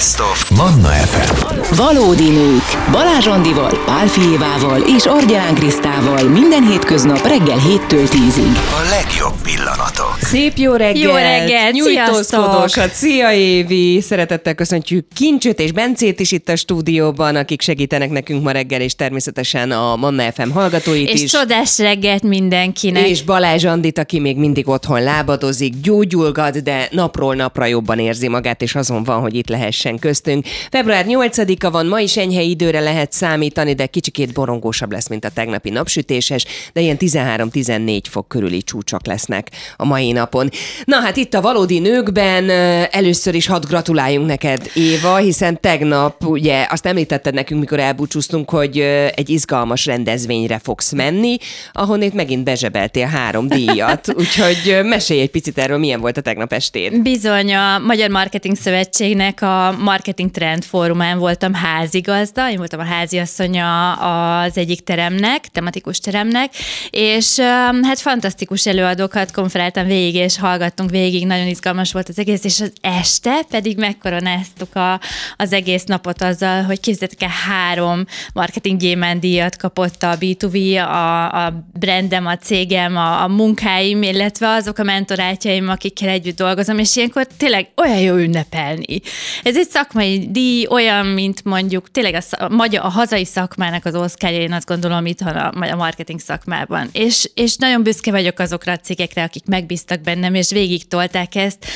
Best 0.00 0.20
of 0.20 0.50
Manna 0.50 0.88
FM. 0.88 1.74
Valódi 1.76 2.28
nők. 2.28 2.62
Balázs 2.90 3.26
Andival, 3.26 3.82
Pál 3.86 4.06
Fijévával 4.06 4.80
és 4.96 5.06
Argyán 5.06 5.54
Krisztával 5.54 6.22
minden 6.22 6.66
hétköznap 6.66 7.26
reggel 7.26 7.58
7-től 7.58 8.08
10-ig. 8.08 8.56
A 8.56 8.88
legjobb 8.90 9.34
pillanatok. 9.42 10.16
Szép 10.20 10.56
jó 10.56 10.72
reggelt! 10.72 11.04
Jó 11.04 11.14
reggelt, 11.14 11.72
Nyújtózkodókat! 11.72 12.92
Szia 12.92 13.32
Évi! 13.32 14.00
Szeretettel 14.00 14.54
köszöntjük 14.54 15.06
Kincsöt 15.14 15.60
és 15.60 15.72
Bencét 15.72 16.20
is 16.20 16.32
itt 16.32 16.48
a 16.48 16.56
stúdióban, 16.56 17.36
akik 17.36 17.60
segítenek 17.60 18.10
nekünk 18.10 18.42
ma 18.42 18.50
reggel, 18.50 18.80
és 18.80 18.94
természetesen 18.94 19.70
a 19.70 19.96
Manna 19.96 20.32
FM 20.32 20.50
hallgatóit 20.50 21.08
És 21.08 21.22
is. 21.22 21.30
csodás 21.30 21.78
reggelt 21.78 22.22
mindenkinek. 22.22 23.08
És 23.08 23.22
Balázs 23.22 23.64
Andit, 23.64 23.98
aki 23.98 24.18
még 24.18 24.36
mindig 24.36 24.68
otthon 24.68 25.02
lábadozik, 25.02 25.74
gyógyulgat, 25.82 26.62
de 26.62 26.88
napról 26.90 27.34
napra 27.34 27.66
jobban 27.66 27.98
érzi 27.98 28.28
magát, 28.28 28.62
és 28.62 28.74
azon 28.74 29.04
van, 29.04 29.20
hogy 29.20 29.34
itt 29.34 29.48
lehessen 29.48 29.88
köztünk. 29.98 30.46
Február 30.70 31.04
8-a 31.08 31.70
van, 31.70 31.86
ma 31.86 32.00
is 32.00 32.16
enyhe 32.16 32.42
időre 32.42 32.80
lehet 32.80 33.12
számítani, 33.12 33.72
de 33.74 33.86
kicsikét 33.86 34.32
borongósabb 34.32 34.92
lesz, 34.92 35.08
mint 35.08 35.24
a 35.24 35.30
tegnapi 35.30 35.70
napsütéses, 35.70 36.44
de 36.72 36.80
ilyen 36.80 36.96
13-14 36.98 38.00
fok 38.10 38.28
körüli 38.28 38.62
csúcsok 38.62 39.06
lesznek 39.06 39.50
a 39.76 39.84
mai 39.84 40.12
napon. 40.12 40.50
Na 40.84 41.00
hát 41.00 41.16
itt 41.16 41.34
a 41.34 41.40
valódi 41.40 41.78
nőkben 41.78 42.50
először 42.90 43.34
is 43.34 43.46
hadd 43.46 43.66
gratuláljunk 43.68 44.26
neked, 44.26 44.70
Éva, 44.74 45.16
hiszen 45.16 45.60
tegnap 45.60 46.24
ugye 46.24 46.66
azt 46.70 46.86
említetted 46.86 47.34
nekünk, 47.34 47.60
mikor 47.60 47.80
elbúcsúztunk, 47.80 48.50
hogy 48.50 48.78
egy 49.14 49.30
izgalmas 49.30 49.86
rendezvényre 49.86 50.58
fogsz 50.58 50.92
menni, 50.92 51.36
ahonnét 51.72 52.14
megint 52.14 52.44
bezsebeltél 52.44 53.06
három 53.06 53.48
díjat. 53.48 54.08
Úgyhogy 54.18 54.80
mesélj 54.82 55.20
egy 55.20 55.30
picit 55.30 55.58
erről, 55.58 55.78
milyen 55.78 56.00
volt 56.00 56.16
a 56.16 56.20
tegnap 56.20 56.52
estéd. 56.52 57.02
Bizony 57.02 57.54
a 57.54 57.78
Magyar 57.78 58.10
Marketing 58.10 58.56
Szövetségnek 58.56 59.42
a 59.42 59.74
Marketing 59.80 60.30
Trend 60.30 60.64
Fórumán 60.64 61.18
voltam 61.18 61.54
házigazda, 61.54 62.50
én 62.50 62.56
voltam 62.56 62.80
a 62.80 62.84
háziasszonya 62.84 63.92
az 63.92 64.56
egyik 64.56 64.80
teremnek, 64.80 65.46
tematikus 65.46 65.98
teremnek, 65.98 66.52
és 66.90 67.36
um, 67.36 67.82
hát 67.82 68.00
fantasztikus 68.00 68.66
előadókat 68.66 69.32
konferáltam 69.32 69.86
végig, 69.86 70.14
és 70.14 70.38
hallgattunk 70.38 70.90
végig, 70.90 71.26
nagyon 71.26 71.46
izgalmas 71.46 71.92
volt 71.92 72.08
az 72.08 72.18
egész, 72.18 72.44
és 72.44 72.60
az 72.60 72.72
este 72.80 73.42
pedig 73.50 73.78
megkoronáztuk 73.78 74.74
a, 74.76 75.00
az 75.36 75.52
egész 75.52 75.84
napot 75.84 76.22
azzal, 76.22 76.62
hogy 76.62 76.80
képzeljétek 76.80 77.28
el 77.28 77.34
három 77.46 78.04
marketing 78.32 78.80
gyémánt 78.80 79.20
díjat 79.20 79.56
kapott 79.56 80.02
a 80.02 80.18
B2B, 80.18 80.86
a, 80.86 81.44
a 81.46 81.66
brandem, 81.78 82.26
a 82.26 82.36
cégem, 82.36 82.96
a, 82.96 83.22
a 83.22 83.28
munkáim, 83.28 84.02
illetve 84.02 84.48
azok 84.48 84.78
a 84.78 84.82
mentorátjaim, 84.82 85.68
akikkel 85.68 86.08
együtt 86.08 86.36
dolgozom, 86.36 86.78
és 86.78 86.96
ilyenkor 86.96 87.26
tényleg 87.36 87.68
olyan 87.76 87.98
jó 87.98 88.14
ünnepelni. 88.14 89.00
Ez 89.42 89.56
egy 89.60 89.68
szakmai 89.68 90.28
díj, 90.30 90.66
olyan, 90.70 91.06
mint 91.06 91.44
mondjuk 91.44 91.90
tényleg 91.90 92.14
a, 92.14 92.44
a, 92.44 92.48
magyar, 92.48 92.84
a 92.84 92.88
hazai 92.88 93.24
szakmának 93.24 93.84
az 93.84 93.94
oszkárja, 93.94 94.40
én 94.40 94.52
azt 94.52 94.66
gondolom 94.66 95.06
itthon 95.06 95.36
a, 95.36 95.52
a 95.72 95.76
marketing 95.76 96.20
szakmában. 96.20 96.88
És, 96.92 97.30
és 97.34 97.56
nagyon 97.56 97.82
büszke 97.82 98.10
vagyok 98.10 98.38
azokra 98.38 98.72
a 98.72 98.76
cégekre, 98.76 99.22
akik 99.22 99.46
megbíztak 99.46 100.00
bennem, 100.00 100.34
és 100.34 100.50
végig 100.50 100.88
tolták 100.88 101.34
ezt. 101.34 101.66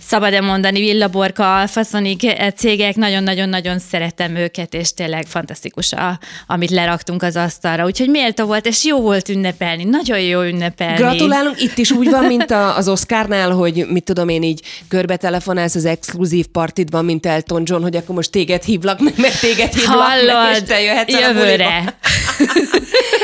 Szabad-e 0.00 0.40
mondani, 0.40 0.80
Villaborka, 0.80 1.58
Alfaszonik 1.58 2.20
cégek, 2.56 2.96
nagyon-nagyon-nagyon 2.96 3.78
szeretem 3.78 4.36
őket, 4.36 4.74
és 4.74 4.92
tényleg 4.94 5.26
fantasztikus, 5.26 5.92
a, 5.92 6.18
amit 6.46 6.70
leraktunk 6.70 7.22
az 7.22 7.36
asztalra. 7.36 7.84
Úgyhogy 7.84 8.08
méltó 8.08 8.44
volt, 8.44 8.66
és 8.66 8.84
jó 8.84 9.00
volt 9.00 9.28
ünnepelni, 9.28 9.84
nagyon 9.84 10.20
jó 10.20 10.42
ünnepelni. 10.42 10.96
Gratulálunk, 10.96 11.62
itt 11.62 11.78
is 11.78 11.90
úgy 11.90 12.10
van, 12.10 12.24
mint 12.24 12.50
a, 12.50 12.76
az 12.76 12.88
Oscarnál, 12.88 13.50
hogy 13.50 13.86
mit 13.88 14.04
tudom 14.04 14.28
én 14.28 14.42
így 14.42 14.62
körbe 14.88 15.16
telefonálsz 15.16 15.74
az 15.74 15.84
exkluzív 15.84 16.46
partidban, 16.46 17.04
mint 17.04 17.26
Elton 17.28 17.62
John, 17.64 17.82
hogy 17.82 17.96
akkor 17.96 18.14
most 18.14 18.30
téged 18.30 18.62
hívlak 18.62 19.00
meg, 19.00 19.14
meg 19.16 19.38
téged 19.38 19.72
hívlak 19.74 19.96
meg, 19.96 20.28
Hallod, 20.28 20.56
és 20.56 20.62
te 20.68 20.80
jöhetsz 20.80 21.20
jövőre. 21.20 21.82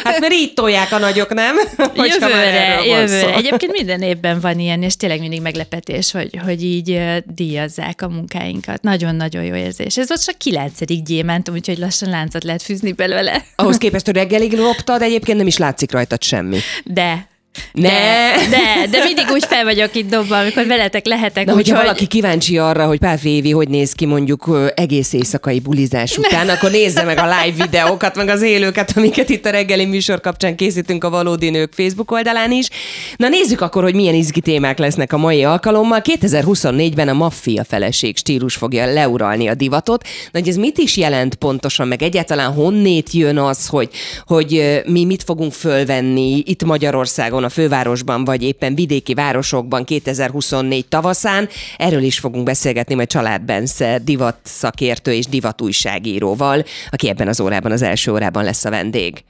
Hát 0.04 0.20
mert 0.20 0.32
így 0.32 0.54
tolják 0.54 0.92
a 0.92 0.98
nagyok, 0.98 1.34
nem? 1.34 1.56
Hogyha 1.96 2.28
Jövőre, 2.28 2.84
jövőre. 2.84 3.34
Egyébként 3.34 3.72
minden 3.72 4.02
évben 4.02 4.40
van 4.40 4.58
ilyen, 4.58 4.82
és 4.82 4.96
tényleg 4.96 5.20
mindig 5.20 5.40
meglepetés, 5.40 6.12
hogy, 6.12 6.38
hogy 6.44 6.64
így 6.64 7.00
díjazzák 7.26 8.02
a 8.02 8.08
munkáinkat. 8.08 8.82
Nagyon-nagyon 8.82 9.44
jó 9.44 9.54
érzés. 9.54 9.96
Ez 9.96 10.10
ott 10.10 10.20
csak 10.20 10.38
kilencedik 10.38 11.02
gyémántum, 11.02 11.54
úgyhogy 11.54 11.78
lassan 11.78 12.08
láncot 12.08 12.44
lehet 12.44 12.62
fűzni 12.62 12.92
belőle. 12.92 13.44
Ahhoz 13.56 13.78
képest, 13.78 14.04
hogy 14.04 14.14
reggelig 14.14 14.52
loptad, 14.52 15.02
egyébként 15.02 15.38
nem 15.38 15.46
is 15.46 15.56
látszik 15.56 15.92
rajtad 15.92 16.22
semmi. 16.22 16.58
De. 16.84 17.32
Ne. 17.72 17.88
De, 17.88 18.32
de, 18.50 18.86
de 18.90 19.04
mindig 19.04 19.24
úgy 19.32 19.44
fel 19.44 19.64
vagyok 19.64 19.94
itt 19.94 20.10
dobva, 20.10 20.38
amikor 20.38 20.66
veletek 20.66 21.06
lehetek. 21.06 21.44
De 21.44 21.52
hogyha 21.52 21.70
úgyhogy- 21.72 21.86
valaki 21.86 22.06
kíváncsi 22.06 22.58
arra, 22.58 22.86
hogy 22.86 22.98
Pál 22.98 23.18
Évi 23.22 23.50
hogy 23.50 23.68
néz 23.68 23.92
ki 23.92 24.06
mondjuk 24.06 24.72
egész 24.74 25.12
éjszakai 25.12 25.60
bulizás 25.60 26.18
után, 26.18 26.48
akkor 26.48 26.70
nézze 26.70 27.02
meg 27.02 27.18
a 27.18 27.24
live 27.24 27.64
videókat, 27.64 28.16
meg 28.16 28.28
az 28.28 28.42
élőket, 28.42 28.92
amiket 28.96 29.28
itt 29.28 29.46
a 29.46 29.50
reggeli 29.50 29.84
műsor 29.84 30.20
kapcsán 30.20 30.56
készítünk 30.56 31.04
a 31.04 31.10
Valódi 31.10 31.50
Nők 31.50 31.72
Facebook 31.72 32.10
oldalán 32.10 32.52
is. 32.52 32.68
Na 33.16 33.28
nézzük 33.28 33.60
akkor, 33.60 33.82
hogy 33.82 33.94
milyen 33.94 34.14
izgi 34.14 34.40
témák 34.40 34.78
lesznek 34.78 35.12
a 35.12 35.16
mai 35.16 35.44
alkalommal. 35.44 36.02
2024-ben 36.04 37.08
a 37.08 37.12
maffia 37.12 37.64
feleség 37.64 38.16
stílus 38.16 38.54
fogja 38.54 38.92
leuralni 38.92 39.48
a 39.48 39.54
divatot. 39.54 40.02
Na, 40.32 40.38
hogy 40.38 40.48
ez 40.48 40.56
mit 40.56 40.78
is 40.78 40.96
jelent 40.96 41.34
pontosan, 41.34 41.88
meg 41.88 42.02
egyáltalán 42.02 42.52
honnét 42.52 43.12
jön 43.12 43.38
az, 43.38 43.66
hogy, 43.66 43.88
hogy 44.26 44.82
mi 44.86 45.04
mit 45.04 45.22
fogunk 45.22 45.52
fölvenni 45.52 46.42
itt 46.46 46.64
Magyarországon, 46.64 47.43
a 47.44 47.48
fővárosban, 47.48 48.24
vagy 48.24 48.42
éppen 48.42 48.74
vidéki 48.74 49.14
városokban 49.14 49.84
2024 49.84 50.86
tavaszán. 50.86 51.48
Erről 51.76 52.02
is 52.02 52.18
fogunk 52.18 52.44
beszélgetni 52.44 52.94
majd 52.94 53.08
Család 53.08 53.42
Bence, 53.42 53.98
divat 53.98 54.36
szakértő 54.42 55.12
és 55.12 55.26
divat 55.26 55.60
újságíróval, 55.60 56.64
aki 56.90 57.08
ebben 57.08 57.28
az 57.28 57.40
órában, 57.40 57.72
az 57.72 57.82
első 57.82 58.12
órában 58.12 58.44
lesz 58.44 58.64
a 58.64 58.70
vendég. 58.70 59.24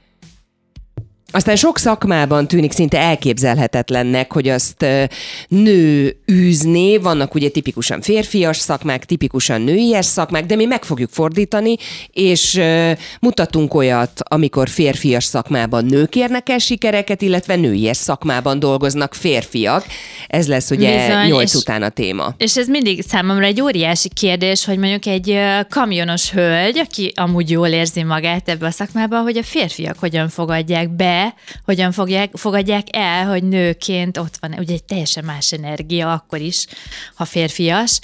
Aztán 1.31 1.55
sok 1.55 1.77
szakmában 1.77 2.47
tűnik 2.47 2.71
szinte 2.71 2.99
elképzelhetetlennek, 2.99 4.33
hogy 4.33 4.47
azt 4.47 4.85
nő 5.47 6.15
űzné. 6.31 6.97
Vannak 6.97 7.35
ugye 7.35 7.49
tipikusan 7.49 8.01
férfias 8.01 8.57
szakmák, 8.57 9.05
tipikusan 9.05 9.61
nőies 9.61 10.05
szakmák, 10.05 10.45
de 10.45 10.55
mi 10.55 10.65
meg 10.65 10.83
fogjuk 10.83 11.09
fordítani, 11.11 11.75
és 12.13 12.61
mutatunk 13.19 13.73
olyat, 13.73 14.11
amikor 14.23 14.69
férfias 14.69 15.23
szakmában 15.23 15.85
nők 15.85 16.15
érnek 16.15 16.49
el 16.49 16.57
sikereket, 16.57 17.21
illetve 17.21 17.55
nőies 17.55 17.97
szakmában 17.97 18.59
dolgoznak 18.59 19.13
férfiak. 19.13 19.85
Ez 20.27 20.47
lesz 20.47 20.69
ugye 20.69 21.07
Bizony, 21.07 21.27
nyolc 21.27 21.53
és- 21.53 21.61
után 21.61 21.81
a 21.81 21.89
téma. 21.89 22.33
És 22.37 22.57
ez 22.57 22.67
mindig 22.67 23.03
számomra 23.07 23.45
egy 23.45 23.61
óriási 23.61 24.09
kérdés, 24.09 24.65
hogy 24.65 24.77
mondjuk 24.77 25.05
egy 25.05 25.39
kamionos 25.69 26.31
hölgy, 26.31 26.77
aki 26.77 27.11
amúgy 27.15 27.49
jól 27.49 27.67
érzi 27.67 28.03
magát 28.03 28.49
ebbe 28.49 28.65
a 28.65 28.71
szakmába, 28.71 29.21
hogy 29.21 29.37
a 29.37 29.43
férfiak 29.43 29.95
hogyan 29.99 30.29
fogadják 30.29 30.89
be, 30.89 31.14
hogyan 31.65 31.91
fogják, 31.91 32.29
fogadják 32.33 32.87
el, 32.91 33.27
hogy 33.27 33.43
nőként 33.43 34.17
ott 34.17 34.37
van, 34.39 34.55
ugye 34.57 34.73
egy 34.73 34.83
teljesen 34.83 35.23
más 35.23 35.51
energia 35.51 36.11
akkor 36.11 36.39
is, 36.39 36.65
ha 37.15 37.25
férfias. 37.25 37.99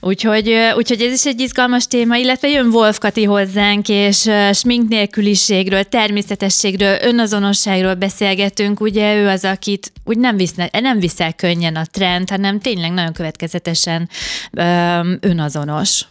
Úgyhogy, 0.00 0.54
úgyhogy 0.76 1.00
ez 1.00 1.12
is 1.12 1.26
egy 1.26 1.40
izgalmas 1.40 1.86
téma, 1.86 2.16
illetve 2.16 2.48
jön 2.48 2.66
Wolf 2.66 2.98
Kati 2.98 3.24
hozzánk, 3.24 3.88
és 3.88 4.30
smink 4.52 4.88
nélküliségről, 4.88 5.84
természetességről, 5.84 6.98
önazonosságról 7.02 7.94
beszélgetünk, 7.94 8.80
ugye 8.80 9.14
ő 9.14 9.28
az, 9.28 9.44
akit 9.44 9.92
úgy 10.04 10.18
nem, 10.18 10.36
viszne, 10.36 10.68
nem 10.80 10.98
viszel 10.98 11.32
könnyen 11.32 11.76
a 11.76 11.84
trend, 11.84 12.30
hanem 12.30 12.60
tényleg 12.60 12.92
nagyon 12.92 13.12
következetesen 13.12 14.08
öm, 14.52 15.18
önazonos. 15.20 16.04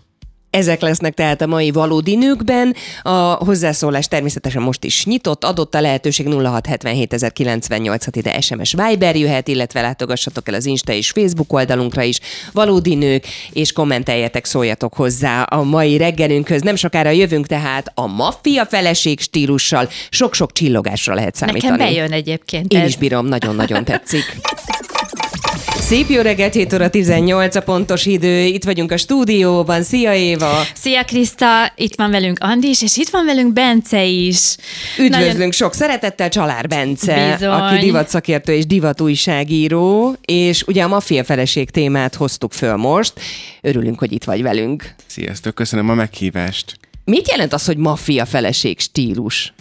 Ezek 0.57 0.81
lesznek 0.81 1.13
tehát 1.13 1.41
a 1.41 1.47
mai 1.47 1.72
valódi 1.72 2.16
nőkben. 2.16 2.75
A 3.01 3.09
hozzászólás 3.19 4.07
természetesen 4.07 4.62
most 4.62 4.84
is 4.84 5.06
nyitott, 5.06 5.44
adott 5.44 5.75
a 5.75 5.81
lehetőség 5.81 6.28
0677 6.28 8.16
ide 8.16 8.41
SMS 8.41 8.75
Viber 8.88 9.16
jöhet, 9.16 9.47
illetve 9.47 9.81
látogassatok 9.81 10.47
el 10.47 10.53
az 10.53 10.66
Insta 10.66 10.91
és 10.91 11.09
Facebook 11.09 11.53
oldalunkra 11.53 12.01
is. 12.01 12.19
Valódi 12.53 12.96
nők, 12.96 13.25
és 13.51 13.72
kommenteljetek, 13.72 14.46
szóljatok 14.46 14.94
hozzá 14.94 15.41
a 15.41 15.63
mai 15.63 15.97
reggelünkhöz. 15.97 16.61
Nem 16.61 16.76
sokára 16.76 17.09
jövünk 17.09 17.47
tehát 17.47 17.91
a 17.93 18.08
maffia 18.08 18.66
feleség 18.66 19.20
stílussal. 19.20 19.90
Sok-sok 20.09 20.52
csillogásra 20.52 21.14
lehet 21.14 21.35
számítani. 21.35 21.72
Nekem 21.72 21.87
bejön 21.87 22.11
egyébként 22.11 22.73
Én 22.73 22.79
ez. 22.79 22.87
is 22.87 22.96
bírom, 22.96 23.26
nagyon-nagyon 23.26 23.84
tetszik. 23.84 24.23
Szép 25.87 26.09
jó 26.09 26.22
reggelt, 26.22 26.53
7 26.53 26.73
óra 26.73 26.89
18 26.89 27.55
a 27.55 27.61
pontos 27.61 28.05
idő. 28.05 28.43
Itt 28.43 28.63
vagyunk 28.63 28.91
a 28.91 28.97
stúdióban. 28.97 29.84
Szia 29.84 30.13
Éva! 30.13 30.63
Szia 30.75 31.03
Kriszta, 31.03 31.73
itt 31.75 31.95
van 31.95 32.11
velünk 32.11 32.37
Andi 32.41 32.67
is, 32.67 32.81
és 32.81 32.97
itt 32.97 33.09
van 33.09 33.25
velünk 33.25 33.53
Bence 33.53 34.03
is. 34.03 34.55
Üdvözlünk 34.99 35.34
Nagyon- 35.34 35.51
sok 35.51 35.73
szeretettel 35.73 36.29
Csalár 36.29 36.67
Bence, 36.67 37.31
Bizony. 37.34 37.49
aki 37.49 37.85
divatszakértő 37.85 38.53
és 38.53 38.66
divatújságíró, 38.66 40.16
és 40.25 40.63
ugye 40.63 40.84
a 40.84 40.87
maffia 40.87 41.23
feleség 41.23 41.69
témát 41.69 42.16
hoztuk 42.16 42.53
föl 42.53 42.75
most. 42.75 43.13
Örülünk, 43.61 43.99
hogy 43.99 44.11
itt 44.11 44.23
vagy 44.23 44.41
velünk. 44.41 44.93
Sziasztok, 45.05 45.55
köszönöm 45.55 45.90
a 45.90 45.93
meghívást. 45.93 46.78
Mit 47.05 47.29
jelent 47.29 47.53
az, 47.53 47.66
hogy 47.66 47.78
maffia 47.78 48.25
feleség 48.25 48.79
stílus? 48.79 49.53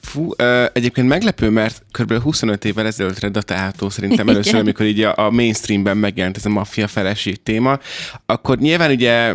Fú, 0.00 0.30
egyébként 0.72 1.08
meglepő, 1.08 1.50
mert 1.50 1.82
kb. 1.92 2.12
25 2.12 2.64
évvel 2.64 2.86
ezelőttre 2.86 3.28
datálható 3.28 3.88
szerintem 3.88 4.28
először, 4.28 4.52
Igen. 4.52 4.64
amikor 4.64 4.86
így 4.86 5.02
a, 5.02 5.14
a 5.16 5.30
mainstreamben 5.30 5.96
megjelent 5.96 6.36
ez 6.36 6.44
a 6.44 6.48
maffia 6.48 6.86
feleség 6.86 7.42
téma, 7.42 7.78
akkor 8.26 8.58
nyilván 8.58 8.90
ugye 8.90 9.34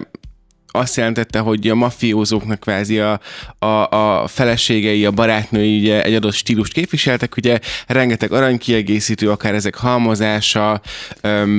azt 0.75 0.95
jelentette, 0.95 1.39
hogy 1.39 1.67
a 1.67 1.75
mafiózóknak 1.75 2.59
kvázi 2.59 2.99
a, 2.99 3.19
a, 3.59 3.65
a 3.89 4.27
feleségei, 4.27 5.05
a 5.05 5.11
barátnői 5.11 5.79
ugye 5.79 6.03
egy 6.03 6.13
adott 6.13 6.33
stílust 6.33 6.73
képviseltek, 6.73 7.35
ugye 7.37 7.59
rengeteg 7.87 8.31
aranykiegészítő, 8.31 9.29
akár 9.31 9.53
ezek 9.53 9.75
halmozása, 9.75 10.81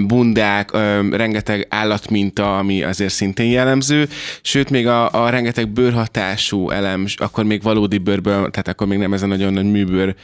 bundák, 0.07 0.71
rengeteg 1.11 1.67
állatminta, 1.71 2.59
ami 2.59 2.83
azért 2.83 3.13
szintén 3.13 3.51
jellemző, 3.51 4.09
sőt 4.43 4.71
még 4.71 4.87
a, 4.87 5.25
a 5.25 5.29
rengeteg 5.29 5.69
bőrhatású 5.69 6.71
elem, 6.71 7.07
akkor 7.17 7.45
még 7.45 7.63
valódi 7.63 7.99
bőrből, 7.99 8.51
tehát 8.51 8.69
akkor 8.69 8.87
még 8.87 8.99
nem 8.99 9.13
ez 9.13 9.23
a 9.23 9.27
nagyon 9.27 9.53
nagy 9.53 9.71
műbőr 9.71 10.15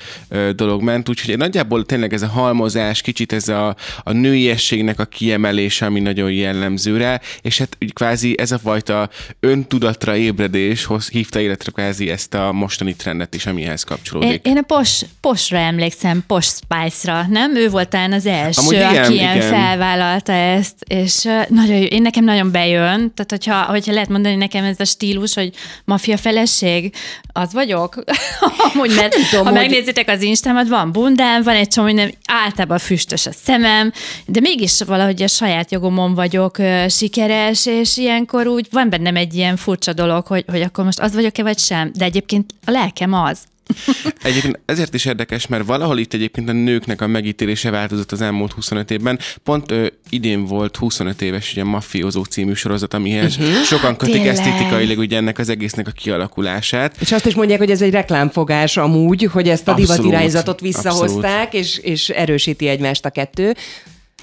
dolog 0.54 0.82
ment, 0.82 1.08
úgyhogy 1.08 1.36
nagyjából 1.36 1.84
tényleg 1.84 2.12
ez 2.12 2.22
a 2.22 2.28
halmozás, 2.28 3.00
kicsit 3.00 3.32
ez 3.32 3.48
a, 3.48 3.76
a 4.02 4.12
nőiességnek 4.12 5.00
a 5.00 5.04
kiemelése, 5.04 5.86
ami 5.86 6.00
nagyon 6.00 6.32
jellemző 6.32 6.96
rá, 6.96 7.20
és 7.42 7.58
hát 7.58 7.76
kvázi 7.92 8.38
ez 8.38 8.52
a 8.52 8.58
fajta 8.86 9.08
öntudatra 9.40 10.16
ébredés 10.16 10.84
hoz, 10.84 11.08
hívta 11.08 11.40
életre 11.40 11.72
kvázi 11.72 12.10
ezt 12.10 12.34
a 12.34 12.52
mostani 12.52 12.94
trendet 12.94 13.34
is, 13.34 13.46
amihez 13.46 13.82
kapcsolódik. 13.82 14.30
Én, 14.30 14.52
én 14.52 14.58
a 14.58 14.62
Pos, 14.62 15.00
Posra 15.20 15.58
emlékszem, 15.58 16.24
Pos 16.26 16.46
Spice-ra, 16.46 17.26
nem? 17.28 17.56
Ő 17.56 17.68
volt 17.68 17.88
talán 17.88 18.12
az 18.12 18.26
első, 18.26 18.60
Amúgy 18.60 18.74
igen, 18.74 19.04
aki 19.04 19.12
ilyen 19.12 19.36
igen. 19.36 19.48
felvállalta 19.48 20.32
ezt, 20.32 20.74
és 20.88 21.22
nagyon 21.48 21.76
jó. 21.76 21.84
Én 21.84 22.02
nekem 22.02 22.24
nagyon 22.24 22.50
bejön, 22.50 23.12
tehát 23.14 23.26
hogyha, 23.28 23.62
hogyha 23.62 23.92
lehet 23.92 24.08
mondani 24.08 24.34
nekem 24.34 24.64
ez 24.64 24.80
a 24.80 24.84
stílus, 24.84 25.34
hogy 25.34 25.52
mafia 25.84 26.16
feleség, 26.16 26.94
az 27.32 27.52
vagyok. 27.52 27.94
Amúgy, 28.72 28.94
mert 28.94 29.14
tudom, 29.30 29.44
ha 29.44 29.50
hogy- 29.50 29.60
megnézitek 29.60 30.08
az 30.08 30.22
Instámat, 30.22 30.68
van 30.68 30.92
bundám, 30.92 31.42
van 31.42 31.54
egy 31.54 31.68
csomó 31.68 31.86
minden, 31.86 32.14
általában 32.26 32.78
füstös 32.78 33.26
a 33.26 33.32
szemem, 33.32 33.92
de 34.26 34.40
mégis 34.40 34.80
valahogy 34.86 35.22
a 35.22 35.28
saját 35.28 35.70
jogomon 35.72 36.14
vagyok 36.14 36.58
ö, 36.58 36.84
sikeres, 36.88 37.66
és 37.66 37.96
ilyenkor 37.96 38.46
úgy 38.46 38.66
van 38.70 38.90
bennem 38.90 39.16
egy 39.16 39.34
ilyen 39.34 39.56
furcsa 39.56 39.92
dolog, 39.92 40.26
hogy, 40.26 40.44
hogy 40.46 40.62
akkor 40.62 40.84
most 40.84 41.00
az 41.00 41.14
vagyok-e 41.14 41.42
vagy 41.42 41.58
sem, 41.58 41.90
de 41.94 42.04
egyébként 42.04 42.54
a 42.64 42.70
lelkem 42.70 43.12
az. 43.12 43.38
Egyébként 44.22 44.60
ezért 44.64 44.94
is 44.94 45.04
érdekes, 45.04 45.46
mert 45.46 45.64
valahol 45.64 45.98
itt 45.98 46.12
egyébként 46.12 46.48
a 46.48 46.52
nőknek 46.52 47.00
a 47.00 47.06
megítélése 47.06 47.70
változott 47.70 48.12
az 48.12 48.20
elmúlt 48.20 48.52
25 48.52 48.90
évben. 48.90 49.18
Pont 49.42 49.70
ö, 49.70 49.86
idén 50.08 50.44
volt 50.44 50.76
25 50.76 51.22
éves 51.22 51.52
ugye 51.52 51.64
Mafiózó 51.64 52.24
című 52.24 52.52
sorozat, 52.52 52.94
amihez 52.94 53.36
uh-huh. 53.36 53.62
sokan 53.62 53.96
kötik 53.96 54.14
Tényleg. 54.14 54.32
esztétikailag 54.32 54.98
ugye 54.98 55.16
ennek 55.16 55.38
az 55.38 55.48
egésznek 55.48 55.88
a 55.88 55.90
kialakulását. 55.90 56.96
És 57.00 57.12
azt 57.12 57.26
is 57.26 57.34
mondják, 57.34 57.58
hogy 57.58 57.70
ez 57.70 57.82
egy 57.82 57.90
reklámfogás 57.90 58.76
amúgy, 58.76 59.24
hogy 59.32 59.48
ezt 59.48 59.68
a 59.68 59.74
divatirányzatot 59.74 60.60
visszahozták, 60.60 61.54
és, 61.54 61.78
és 61.78 62.08
erősíti 62.08 62.68
egymást 62.68 63.04
a 63.04 63.10
kettő. 63.10 63.54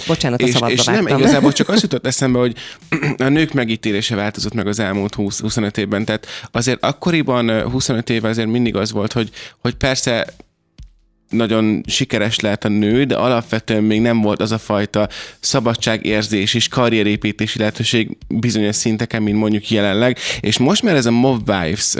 Bocsánat, 0.07 0.41
a 0.41 0.45
És, 0.45 0.51
szabadba 0.51 0.73
és 0.73 0.85
nem, 0.85 0.95
vágtam. 0.95 1.19
igazából 1.19 1.51
csak 1.51 1.69
az 1.69 1.81
jutott 1.81 2.05
eszembe, 2.05 2.39
hogy 2.39 2.55
a 3.17 3.27
nők 3.27 3.53
megítélése 3.53 4.15
változott 4.15 4.53
meg 4.53 4.67
az 4.67 4.79
elmúlt 4.79 5.15
20-25 5.17 5.77
évben. 5.77 6.05
Tehát 6.05 6.27
azért 6.51 6.83
akkoriban, 6.83 7.47
ö, 7.47 7.61
25 7.61 8.09
éve 8.09 8.29
azért 8.29 8.47
mindig 8.47 8.75
az 8.75 8.91
volt, 8.91 9.13
hogy, 9.13 9.29
hogy 9.61 9.73
persze 9.75 10.27
nagyon 11.29 11.83
sikeres 11.87 12.39
lehet 12.39 12.65
a 12.65 12.67
nő, 12.67 13.03
de 13.03 13.15
alapvetően 13.15 13.83
még 13.83 14.01
nem 14.01 14.21
volt 14.21 14.41
az 14.41 14.51
a 14.51 14.57
fajta 14.57 15.09
szabadságérzés 15.39 16.53
és 16.53 16.67
karrierépítési 16.67 17.59
lehetőség 17.59 18.17
bizonyos 18.27 18.75
szinteken, 18.75 19.23
mint 19.23 19.37
mondjuk 19.37 19.69
jelenleg. 19.69 20.17
És 20.39 20.57
most 20.57 20.83
már 20.83 20.95
ez 20.95 21.05
a 21.05 21.11
mob 21.11 21.49
wives 21.49 21.93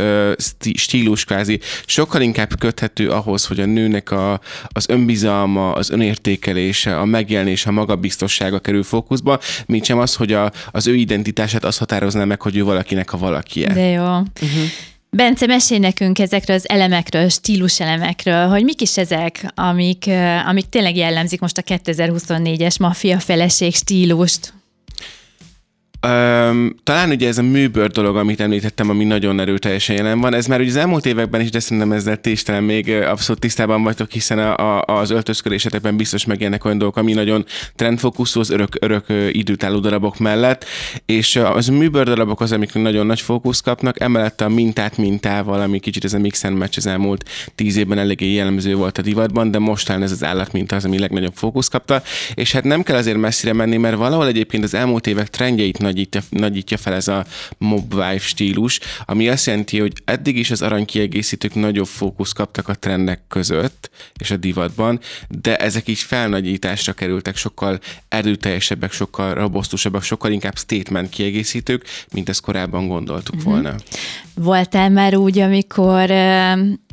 stílus 0.74 1.26
kvázi 1.26 1.60
sokkal 1.86 2.22
inkább 2.22 2.60
köthető 2.60 3.10
ahhoz, 3.10 3.46
hogy 3.46 3.60
a 3.60 3.66
nőnek 3.66 4.12
a, 4.12 4.40
az 4.68 4.90
önbizalma, 4.90 5.72
az 5.72 5.90
önértékelése, 5.90 7.00
a 7.00 7.06
megjelenése, 7.06 7.70
a 7.70 7.72
magabiztossága 7.72 8.60
kerül 8.60 8.84
fókuszba, 8.84 9.40
mint 9.66 9.86
sem 9.86 10.00
az, 10.00 10.16
hogy 10.16 10.34
a, 10.34 10.52
az 10.72 10.88
ő 10.88 10.96
identitását 10.96 11.64
az 11.64 11.78
határozná 11.78 12.24
meg, 12.24 12.42
hogy 12.42 12.58
ő 12.58 12.64
valakinek 12.64 13.14
a 13.14 13.18
valakije. 13.18 13.74
De 13.74 13.86
jó. 13.90 14.04
Uh-huh. 14.04 14.70
Bence, 15.10 15.46
mesélj 15.46 15.80
nekünk 15.80 16.20
ezekről 16.20 16.56
az 16.56 16.70
elemekről, 16.70 17.30
stílus 17.30 17.80
elemekről, 17.80 18.48
hogy 18.48 18.64
mik 18.64 18.82
is 18.82 18.98
ezek, 18.98 19.52
amik, 19.56 20.04
ö, 20.08 20.36
amik 20.48 20.70
tényleg 20.70 20.96
jellemzik 20.96 21.40
most 21.40 21.58
a 21.58 21.62
2024-es 21.62 22.80
maffia 22.80 23.20
feleség 23.20 23.76
stílust. 23.76 24.54
Öm, 26.08 26.76
talán 26.84 27.10
ugye 27.10 27.28
ez 27.28 27.38
a 27.38 27.42
műbőr 27.42 27.90
dolog, 27.90 28.16
amit 28.16 28.40
említettem, 28.40 28.90
ami 28.90 29.04
nagyon 29.04 29.40
erőteljesen 29.40 29.96
jelen 29.96 30.20
van, 30.20 30.34
ez 30.34 30.46
már 30.46 30.60
ugye 30.60 30.70
az 30.70 30.76
elmúlt 30.76 31.06
években 31.06 31.42
is, 31.42 31.50
de 31.50 31.60
szerintem 31.60 31.92
ezzel 31.92 32.22
ti 32.22 32.32
is 32.32 32.44
talán 32.44 32.64
még 32.64 32.92
abszolút 32.92 33.42
tisztában 33.42 33.84
vagytok, 33.84 34.12
hiszen 34.12 34.40
a, 34.40 34.58
a, 34.78 34.84
az 34.86 35.10
öltözködésetekben 35.10 35.98
biztos 35.98 36.26
megjelennek 36.26 36.66
olyan 36.66 36.78
dolgok, 36.78 36.98
ami 36.98 37.14
nagyon 37.14 37.46
trendfókuszú 37.76 38.40
az 38.40 38.50
örök, 38.50 38.78
örök 38.80 39.06
időtálló 39.32 39.80
darabok 39.80 40.20
mellett, 40.20 40.66
és 41.06 41.36
az 41.36 41.68
műbőr 41.68 42.06
darabok 42.06 42.42
az, 42.42 42.52
amik 42.52 42.74
nagyon 42.74 43.06
nagy 43.06 43.22
fókusz 43.22 43.62
kapnak, 43.62 44.00
emellett 44.00 44.42
a 44.42 44.50
mintát 44.50 44.98
mintával, 44.98 45.62
ami 45.62 45.80
kicsit 45.80 46.04
ez 46.04 46.14
a 46.14 46.20
mix 46.20 46.44
and 46.44 46.58
match 46.58 46.78
az 46.78 46.86
elmúlt 46.86 47.30
tíz 47.56 47.78
évben 47.78 47.98
eléggé 47.98 48.34
jellemző 48.34 48.76
volt 48.76 48.98
a 48.98 49.02
divatban, 49.02 49.52
de 49.52 49.60
most 49.60 49.88
talán 49.88 50.04
ez 50.04 50.12
az 50.12 50.24
állatminta 50.24 50.76
az, 50.76 50.86
ami 50.86 51.00
legnagyobb 51.00 51.36
fókusz 51.36 51.68
kapta, 51.68 52.02
és 52.34 52.52
hát 52.52 52.64
nem 52.64 52.84
kell 52.84 52.98
azért 52.98 53.18
messzire 53.18 53.54
menni, 53.54 53.78
mert 53.78 53.96
valahol 53.96 54.28
egyébként 54.28 54.64
az 54.64 54.74
elmúlt 54.74 55.08
évek 55.08 55.28
trendjeit 55.28 55.80
nagyítja, 55.98 56.22
nagyítja 56.30 56.78
fel 56.78 56.94
ez 56.94 57.08
a 57.08 57.26
mob 57.58 57.94
wife 57.94 58.28
stílus, 58.28 58.80
ami 59.06 59.30
azt 59.30 59.46
jelenti, 59.46 59.80
hogy 59.80 59.94
eddig 60.06 60.38
is 60.38 60.52
az 60.52 60.62
aranykiegészítők 60.62 61.56
nagyobb 61.56 61.86
fókusz 61.86 62.32
kaptak 62.32 62.68
a 62.68 62.74
trendek 62.74 63.22
között 63.28 63.90
és 64.20 64.32
a 64.32 64.38
divatban, 64.38 65.00
de 65.42 65.58
ezek 65.58 65.88
is 65.88 66.04
felnagyításra 66.04 66.94
kerültek, 66.94 67.36
sokkal 67.36 67.80
erőteljesebbek, 68.08 68.92
sokkal 68.92 69.34
robosztusabbak, 69.34 70.04
sokkal 70.04 70.32
inkább 70.32 70.58
statement 70.58 71.10
kiegészítők, 71.10 71.86
mint 72.12 72.30
ezt 72.30 72.42
korábban 72.42 72.88
gondoltuk 72.88 73.36
uh-huh. 73.36 73.52
volna. 73.52 73.76
Voltál 74.34 74.90
már 74.90 75.16
úgy, 75.16 75.40
amikor 75.40 76.12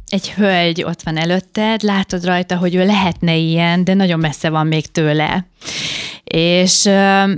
egy 0.09 0.31
hölgy 0.31 0.83
ott 0.83 1.03
van 1.03 1.17
előtted, 1.17 1.83
látod 1.83 2.25
rajta, 2.25 2.57
hogy 2.57 2.75
ő 2.75 2.87
lehetne 2.87 3.37
ilyen, 3.37 3.85
de 3.85 3.95
nagyon 3.95 4.19
messze 4.19 4.51
van 4.51 4.67
még 4.67 4.87
tőle. 4.87 5.47
És, 6.37 6.89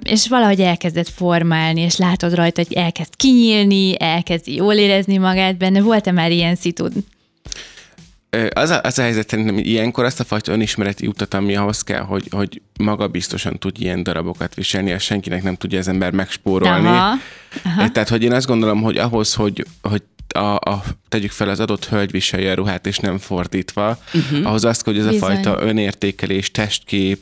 és 0.02 0.28
valahogy 0.28 0.60
elkezdett 0.60 1.08
formálni, 1.08 1.80
és 1.80 1.96
látod 1.96 2.34
rajta, 2.34 2.62
hogy 2.66 2.76
elkezd 2.76 3.16
kinyílni, 3.16 4.00
elkezdi 4.00 4.54
jól 4.54 4.74
érezni 4.74 5.16
magát 5.16 5.56
benne. 5.56 5.80
Volt-e 5.80 6.12
már 6.12 6.30
ilyen 6.30 6.54
szitud? 6.54 6.92
Az 8.50 8.70
a, 8.70 8.80
az 8.82 8.98
a 8.98 9.02
helyzet 9.02 9.28
szerintem, 9.28 9.58
ilyenkor 9.58 10.04
azt 10.04 10.20
a 10.20 10.24
fajta 10.24 10.52
önismereti 10.52 11.06
utat, 11.06 11.34
ami 11.34 11.56
ahhoz 11.56 11.82
kell, 11.82 12.02
hogy, 12.02 12.28
hogy 12.30 12.62
maga 12.78 13.08
biztosan 13.08 13.58
tud 13.58 13.80
ilyen 13.80 14.02
darabokat 14.02 14.54
viselni, 14.54 14.90
és 14.90 15.02
senkinek 15.02 15.42
nem 15.42 15.54
tudja 15.54 15.78
az 15.78 15.88
ember 15.88 16.12
megspórolni. 16.12 16.86
Aha. 16.86 17.14
Aha. 17.64 17.90
Tehát, 17.90 18.08
hogy 18.08 18.22
én 18.22 18.32
azt 18.32 18.46
gondolom, 18.46 18.82
hogy 18.82 18.96
ahhoz, 18.96 19.34
hogy, 19.34 19.66
hogy 19.82 20.02
a, 20.34 20.54
a, 20.54 20.82
tegyük 21.08 21.30
fel, 21.30 21.48
az 21.48 21.60
adott 21.60 21.86
hölgy 21.86 22.10
viselje 22.10 22.50
a 22.50 22.54
ruhát, 22.54 22.86
és 22.86 22.98
nem 22.98 23.18
fordítva, 23.18 23.98
uh-huh. 24.14 24.46
ahhoz 24.46 24.64
azt, 24.64 24.84
hogy 24.84 24.98
ez 24.98 25.06
Bizony. 25.06 25.30
a 25.30 25.32
fajta 25.32 25.62
önértékelés, 25.62 26.50
testkép, 26.50 27.18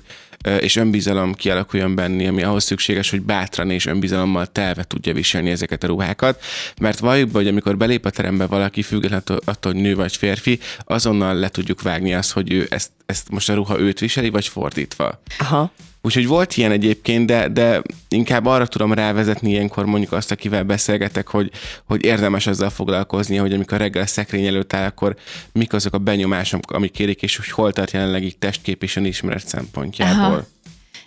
és 0.60 0.76
önbizalom 0.76 1.34
kialakuljon 1.34 1.94
benni, 1.94 2.26
ami 2.26 2.42
ahhoz 2.42 2.64
szükséges, 2.64 3.10
hogy 3.10 3.22
bátran 3.22 3.70
és 3.70 3.86
önbizalommal 3.86 4.46
telve 4.46 4.84
tudja 4.84 5.12
viselni 5.12 5.50
ezeket 5.50 5.84
a 5.84 5.86
ruhákat. 5.86 6.42
Mert 6.80 6.98
valljuk 6.98 7.30
be, 7.30 7.38
hogy 7.38 7.48
amikor 7.48 7.76
belép 7.76 8.04
a 8.04 8.10
terembe 8.10 8.46
valaki, 8.46 8.82
függetlenül 8.82 9.38
attól, 9.44 9.72
hogy 9.72 9.82
nő 9.82 9.94
vagy 9.94 10.16
férfi, 10.16 10.58
azonnal 10.84 11.34
le 11.34 11.48
tudjuk 11.48 11.82
vágni 11.82 12.14
azt, 12.14 12.32
hogy 12.32 12.52
ő 12.52 12.66
ezt, 12.70 12.90
ezt 13.06 13.30
most 13.30 13.48
a 13.48 13.54
ruha 13.54 13.80
őt 13.80 13.98
viseli, 13.98 14.30
vagy 14.30 14.48
fordítva. 14.48 15.22
Aha. 15.38 15.72
Úgyhogy 16.02 16.26
volt 16.26 16.56
ilyen 16.56 16.72
egyébként, 16.72 17.26
de, 17.26 17.48
de 17.48 17.82
inkább 18.14 18.46
arra 18.46 18.66
tudom 18.66 18.92
rávezetni 18.92 19.50
ilyenkor 19.50 19.84
mondjuk 19.84 20.12
azt, 20.12 20.30
akivel 20.30 20.62
beszélgetek, 20.62 21.28
hogy, 21.28 21.50
hogy 21.84 22.04
érdemes 22.04 22.46
azzal 22.46 22.70
foglalkozni, 22.70 23.36
hogy 23.36 23.52
amikor 23.52 23.78
reggel 23.78 24.02
a 24.02 24.06
szekrény 24.06 24.46
előtt 24.46 24.72
áll, 24.72 24.86
akkor 24.86 25.16
mik 25.52 25.72
azok 25.72 25.94
a 25.94 25.98
benyomások, 25.98 26.70
amik 26.70 26.90
kérik, 26.90 27.22
és 27.22 27.36
hogy 27.36 27.50
hol 27.50 27.72
tart 27.72 27.90
jelenleg 27.90 28.24
így 28.24 28.38
testkép 28.38 28.82
és 28.82 28.96
önismeret 28.96 29.46
szempontjából. 29.46 30.24
Aha. 30.24 30.46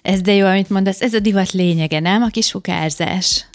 Ez 0.08 0.22
de 0.22 0.34
jó, 0.34 0.46
amit 0.46 0.70
mondasz. 0.70 1.02
Ez 1.02 1.14
a 1.14 1.20
divat 1.20 1.52
lényege, 1.52 2.00
nem? 2.00 2.22
A 2.22 2.28
kisugárzás. 2.28 3.46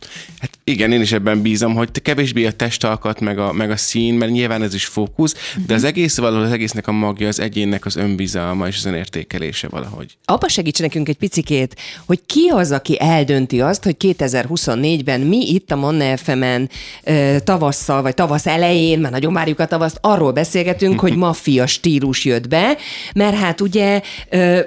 Hát 0.40 0.58
igen, 0.64 0.92
én 0.92 1.00
is 1.00 1.12
ebben 1.12 1.42
bízom, 1.42 1.74
hogy 1.74 1.92
te 1.92 2.00
kevésbé 2.00 2.46
a 2.46 2.52
testalkat, 2.52 3.20
meg 3.20 3.38
a, 3.38 3.52
meg 3.52 3.70
a 3.70 3.76
szín, 3.76 4.14
mert 4.14 4.32
nyilván 4.32 4.62
ez 4.62 4.74
is 4.74 4.84
fókusz, 4.84 5.34
de 5.66 5.74
az 5.74 5.84
egész 5.84 6.18
valahol 6.18 6.44
az 6.44 6.52
egésznek 6.52 6.86
a 6.86 6.92
magja, 6.92 7.28
az 7.28 7.40
egyénnek 7.40 7.86
az 7.86 7.96
önbizalma 7.96 8.66
és 8.66 8.76
az 8.76 8.84
önértékelése 8.84 9.68
valahogy. 9.68 10.16
Apa 10.24 10.48
segíts 10.48 10.80
nekünk 10.80 11.08
egy 11.08 11.16
picikét, 11.16 11.76
hogy 12.06 12.20
ki 12.26 12.48
az, 12.48 12.70
aki 12.70 13.00
eldönti 13.00 13.60
azt, 13.60 13.84
hogy 13.84 13.96
2024-ben 13.98 15.20
mi 15.20 15.50
itt 15.50 15.70
a 15.70 15.76
Manna 15.76 16.16
FM-en 16.16 16.70
ö, 17.04 17.36
tavasszal, 17.44 18.02
vagy 18.02 18.14
tavasz 18.14 18.46
elején, 18.46 18.98
már 18.98 19.10
nagyon 19.10 19.32
várjuk 19.32 19.58
a 19.58 19.66
tavaszt, 19.66 19.98
arról 20.00 20.32
beszélgetünk, 20.32 21.00
hogy 21.00 21.16
maffia 21.26 21.66
stílus 21.66 22.24
jött 22.24 22.48
be, 22.48 22.76
mert 23.14 23.36
hát 23.36 23.60
ugye 23.60 24.00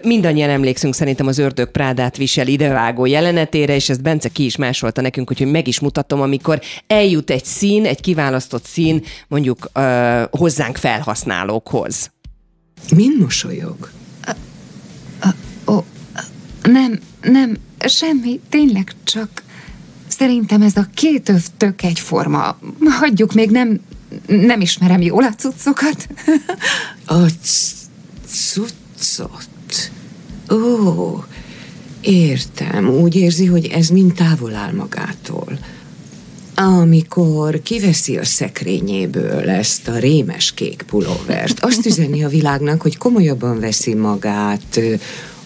mindannyian 0.01 0.49
emlékszünk 0.49 0.95
szerintem 0.95 1.27
az 1.27 1.37
ördög 1.37 1.73
Prádát 1.75 2.17
visel 2.17 2.47
idevágó 2.47 3.05
jelenetére, 3.05 3.75
és 3.75 3.89
ezt 3.89 4.01
Bence 4.01 4.29
ki 4.29 4.45
is 4.45 4.55
másolta 4.55 5.01
nekünk, 5.01 5.31
úgyhogy 5.31 5.51
meg 5.51 5.67
is 5.67 5.79
mutatom, 5.79 6.21
amikor 6.21 6.61
eljut 6.87 7.29
egy 7.29 7.45
szín, 7.45 7.85
egy 7.85 8.01
kiválasztott 8.01 8.65
szín 8.65 9.03
mondjuk 9.27 9.69
ö, 9.73 10.23
hozzánk 10.31 10.77
felhasználókhoz. 10.77 12.11
Min 12.95 13.17
mosolyog? 13.19 13.89
Ó, 15.67 15.83
nem, 16.63 16.99
nem, 17.21 17.57
semmi, 17.87 18.39
tényleg 18.49 18.91
csak 19.03 19.29
Szerintem 20.07 20.61
ez 20.61 20.77
a 20.77 20.87
két 20.93 21.29
öv 21.29 21.43
tök 21.57 21.83
egyforma. 21.83 22.57
Hagyjuk 22.99 23.33
még 23.33 23.49
nem, 23.51 23.79
nem 24.27 24.61
ismerem 24.61 25.01
jól 25.01 25.23
a 25.23 25.33
cuccokat. 25.33 26.07
A 27.05 27.27
c- 27.41 27.75
cuccot. 28.27 29.91
Ó, 30.51 31.23
értem. 32.07 32.89
Úgy 32.89 33.15
érzi, 33.15 33.45
hogy 33.45 33.65
ez 33.65 33.89
mind 33.89 34.13
távol 34.13 34.55
áll 34.55 34.71
magától. 34.71 35.59
Amikor 36.55 37.61
kiveszi 37.61 38.17
a 38.17 38.25
szekrényéből 38.25 39.49
ezt 39.49 39.87
a 39.87 39.97
rémes 39.97 40.53
kék 40.53 40.83
pulóvert, 40.87 41.59
azt 41.59 41.85
üzeni 41.91 42.23
a 42.23 42.29
világnak, 42.29 42.81
hogy 42.81 42.97
komolyabban 42.97 43.59
veszi 43.59 43.93
magát 43.93 44.79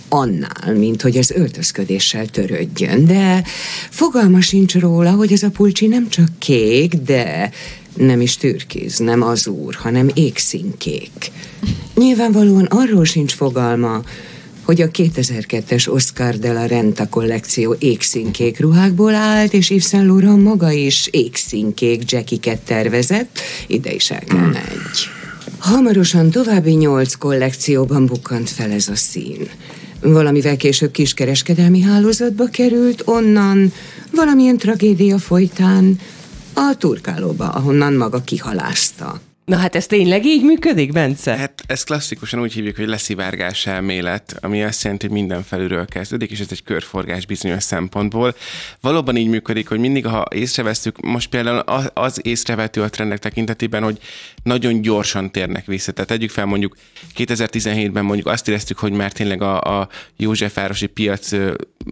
annál, 0.09 0.75
mint 0.75 1.01
hogy 1.01 1.17
az 1.17 1.31
öltözködéssel 1.31 2.25
törődjön, 2.25 3.05
de 3.05 3.43
fogalma 3.89 4.41
sincs 4.41 4.75
róla, 4.75 5.11
hogy 5.11 5.31
ez 5.31 5.43
a 5.43 5.49
pulcsi 5.49 5.87
nem 5.87 6.09
csak 6.09 6.29
kék, 6.37 6.93
de 6.93 7.51
nem 7.95 8.21
is 8.21 8.37
türkiz, 8.37 8.97
nem 8.97 9.21
azúr, 9.21 9.75
hanem 9.75 10.09
égszínkék. 10.13 11.31
Nyilvánvalóan 11.95 12.65
arról 12.65 13.05
sincs 13.05 13.33
fogalma, 13.33 14.01
hogy 14.69 14.81
a 14.81 14.87
2002-es 14.87 15.89
Oscar 15.89 16.37
de 16.37 16.53
la 16.53 16.65
Renta 16.65 17.09
kollekció 17.09 17.75
égszínkék 17.79 18.59
ruhákból 18.59 19.13
állt, 19.13 19.53
és 19.53 19.69
Yves 19.69 19.85
Saint 19.85 20.07
Laurent 20.07 20.43
maga 20.43 20.71
is 20.71 21.07
égszínkék 21.11 22.11
jackiket 22.11 22.59
tervezett, 22.59 23.39
ide 23.67 23.93
is 23.93 24.11
el 24.11 24.19
kell 24.19 24.55
egy. 24.55 25.09
Hamarosan 25.57 26.29
további 26.29 26.71
nyolc 26.71 27.15
kollekcióban 27.15 28.05
bukkant 28.05 28.49
fel 28.49 28.71
ez 28.71 28.87
a 28.87 28.95
szín. 28.95 29.49
Valamivel 30.01 30.57
később 30.57 30.91
kiskereskedelmi 30.91 31.81
hálózatba 31.81 32.45
került, 32.45 33.01
onnan 33.05 33.73
valamilyen 34.15 34.57
tragédia 34.57 35.17
folytán 35.17 35.99
a 36.53 36.75
turkálóba, 36.77 37.49
ahonnan 37.49 37.93
maga 37.93 38.21
kihalázta. 38.21 39.21
Na 39.49 39.57
hát 39.57 39.75
ez 39.75 39.85
tényleg 39.85 40.25
így 40.25 40.43
működik, 40.43 40.91
Bence? 40.91 41.35
Hát 41.35 41.63
ezt 41.67 41.85
klasszikusan 41.85 42.41
úgy 42.41 42.53
hívjuk, 42.53 42.75
hogy 42.75 42.87
leszivárgás 42.87 43.67
elmélet, 43.67 44.37
ami 44.41 44.63
azt 44.63 44.83
jelenti, 44.83 45.07
hogy 45.07 45.15
minden 45.15 45.43
felülről 45.43 45.85
kezdődik, 45.85 46.31
és 46.31 46.39
ez 46.39 46.47
egy 46.49 46.63
körforgás 46.63 47.25
bizonyos 47.25 47.63
szempontból. 47.63 48.35
Valóban 48.81 49.15
így 49.15 49.27
működik, 49.27 49.67
hogy 49.67 49.79
mindig, 49.79 50.05
ha 50.05 50.25
észreveszünk, 50.35 51.01
most 51.01 51.29
például 51.29 51.59
az 51.93 52.19
észrevető 52.23 52.81
a 52.81 52.89
trendek 52.89 53.19
tekintetében, 53.19 53.83
hogy 53.83 53.97
nagyon 54.43 54.81
gyorsan 54.81 55.31
térnek 55.31 55.65
vissza. 55.65 55.91
Tehát 55.91 56.09
tegyük 56.09 56.29
fel 56.29 56.45
mondjuk 56.45 56.75
2017-ben 57.17 58.05
mondjuk 58.05 58.27
azt 58.27 58.47
éreztük, 58.47 58.77
hogy 58.77 58.91
már 58.91 59.11
tényleg 59.11 59.41
a, 59.41 59.79
a 59.79 59.89
Józsefvárosi 60.17 60.87
piac 60.87 61.31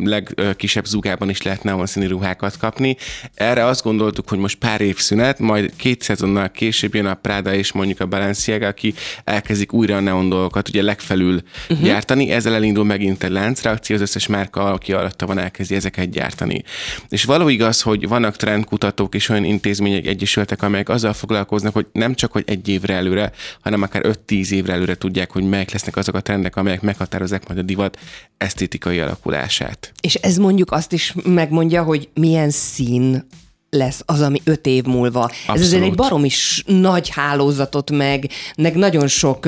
legkisebb 0.04 0.86
zugában 0.86 1.30
is 1.30 1.42
lehet 1.42 1.63
neonszínű 1.63 2.08
ruhákat 2.08 2.58
kapni. 2.58 2.98
Erre 3.34 3.66
azt 3.66 3.84
gondoltuk, 3.84 4.30
hogy 4.30 4.38
most 4.38 4.58
pár 4.58 4.82
év 4.82 4.98
szünet, 4.98 5.39
majd 5.39 5.74
két 5.75 6.01
szezonnal 6.01 6.50
később 6.50 6.96
jön 6.96 7.06
a 7.06 7.13
Prada 7.13 7.54
és 7.54 7.72
mondjuk 7.72 8.00
a 8.00 8.06
Balenciaga, 8.06 8.68
aki 8.68 8.94
elkezdik 9.24 9.74
újra 9.74 9.96
a 9.96 10.00
neon 10.00 10.30
dolgokat 10.30 10.70
ugye 10.70 10.82
legfelül 10.82 11.42
uh-huh. 11.70 11.86
gyártani. 11.86 12.32
Ezzel 12.32 12.54
elindul 12.54 12.86
megint 12.86 13.24
egy 13.24 13.32
láncreakció, 13.32 13.96
az 13.96 14.01
összes 14.01 14.27
márka, 14.27 14.72
aki 14.72 14.94
alatta 14.94 15.25
van, 15.25 15.38
elkezdi 15.38 15.75
ezeket 15.75 16.10
gyártani. 16.10 16.63
És 17.10 17.24
való 17.24 17.48
igaz, 17.48 17.82
hogy 17.82 18.08
vannak 18.08 18.36
trendkutatók 18.36 19.16
és 19.16 19.30
olyan 19.30 19.44
intézmények, 19.44 20.06
egyesületek, 20.06 20.62
amelyek 20.63 20.89
azzal 20.89 21.13
foglalkoznak, 21.13 21.74
hogy 21.74 21.86
nem 21.92 22.16
csak, 22.16 22.32
hogy 22.32 22.44
egy 22.48 22.68
évre 22.68 22.94
előre, 22.94 23.32
hanem 23.62 23.82
akár 23.82 24.01
5-10 24.27 24.50
évre 24.50 24.74
előre 24.74 24.96
tudják, 24.96 25.32
hogy 25.32 25.44
melyek 25.44 25.72
lesznek 25.72 25.96
azok 25.96 26.16
a 26.16 26.22
trendek, 26.22 26.56
amelyek 26.56 26.82
meghatározzák 26.82 27.48
majd 27.48 27.60
a 27.60 27.63
divat 27.63 28.00
esztétikai 28.38 29.00
alakulását. 29.00 29.87
És 30.01 30.15
ez 30.15 30.38
mondjuk 30.38 30.72
azt 30.72 30.94
is 30.94 31.13
megmondja, 31.24 31.84
hogy 31.84 32.10
milyen 32.13 32.50
szín 32.50 33.25
lesz 33.70 34.01
az, 34.06 34.22
ami 34.22 34.41
öt 34.44 34.65
év 34.65 34.84
múlva. 34.84 35.24
Ez 35.24 35.36
Abszolút. 35.48 35.62
azért 35.62 35.84
egy 35.84 35.96
barom 35.96 36.25
is 36.25 36.63
nagy 36.65 37.10
hálózatot 37.10 37.91
meg, 37.91 38.29
meg 38.58 38.75
nagyon 38.75 39.08
sok 39.08 39.48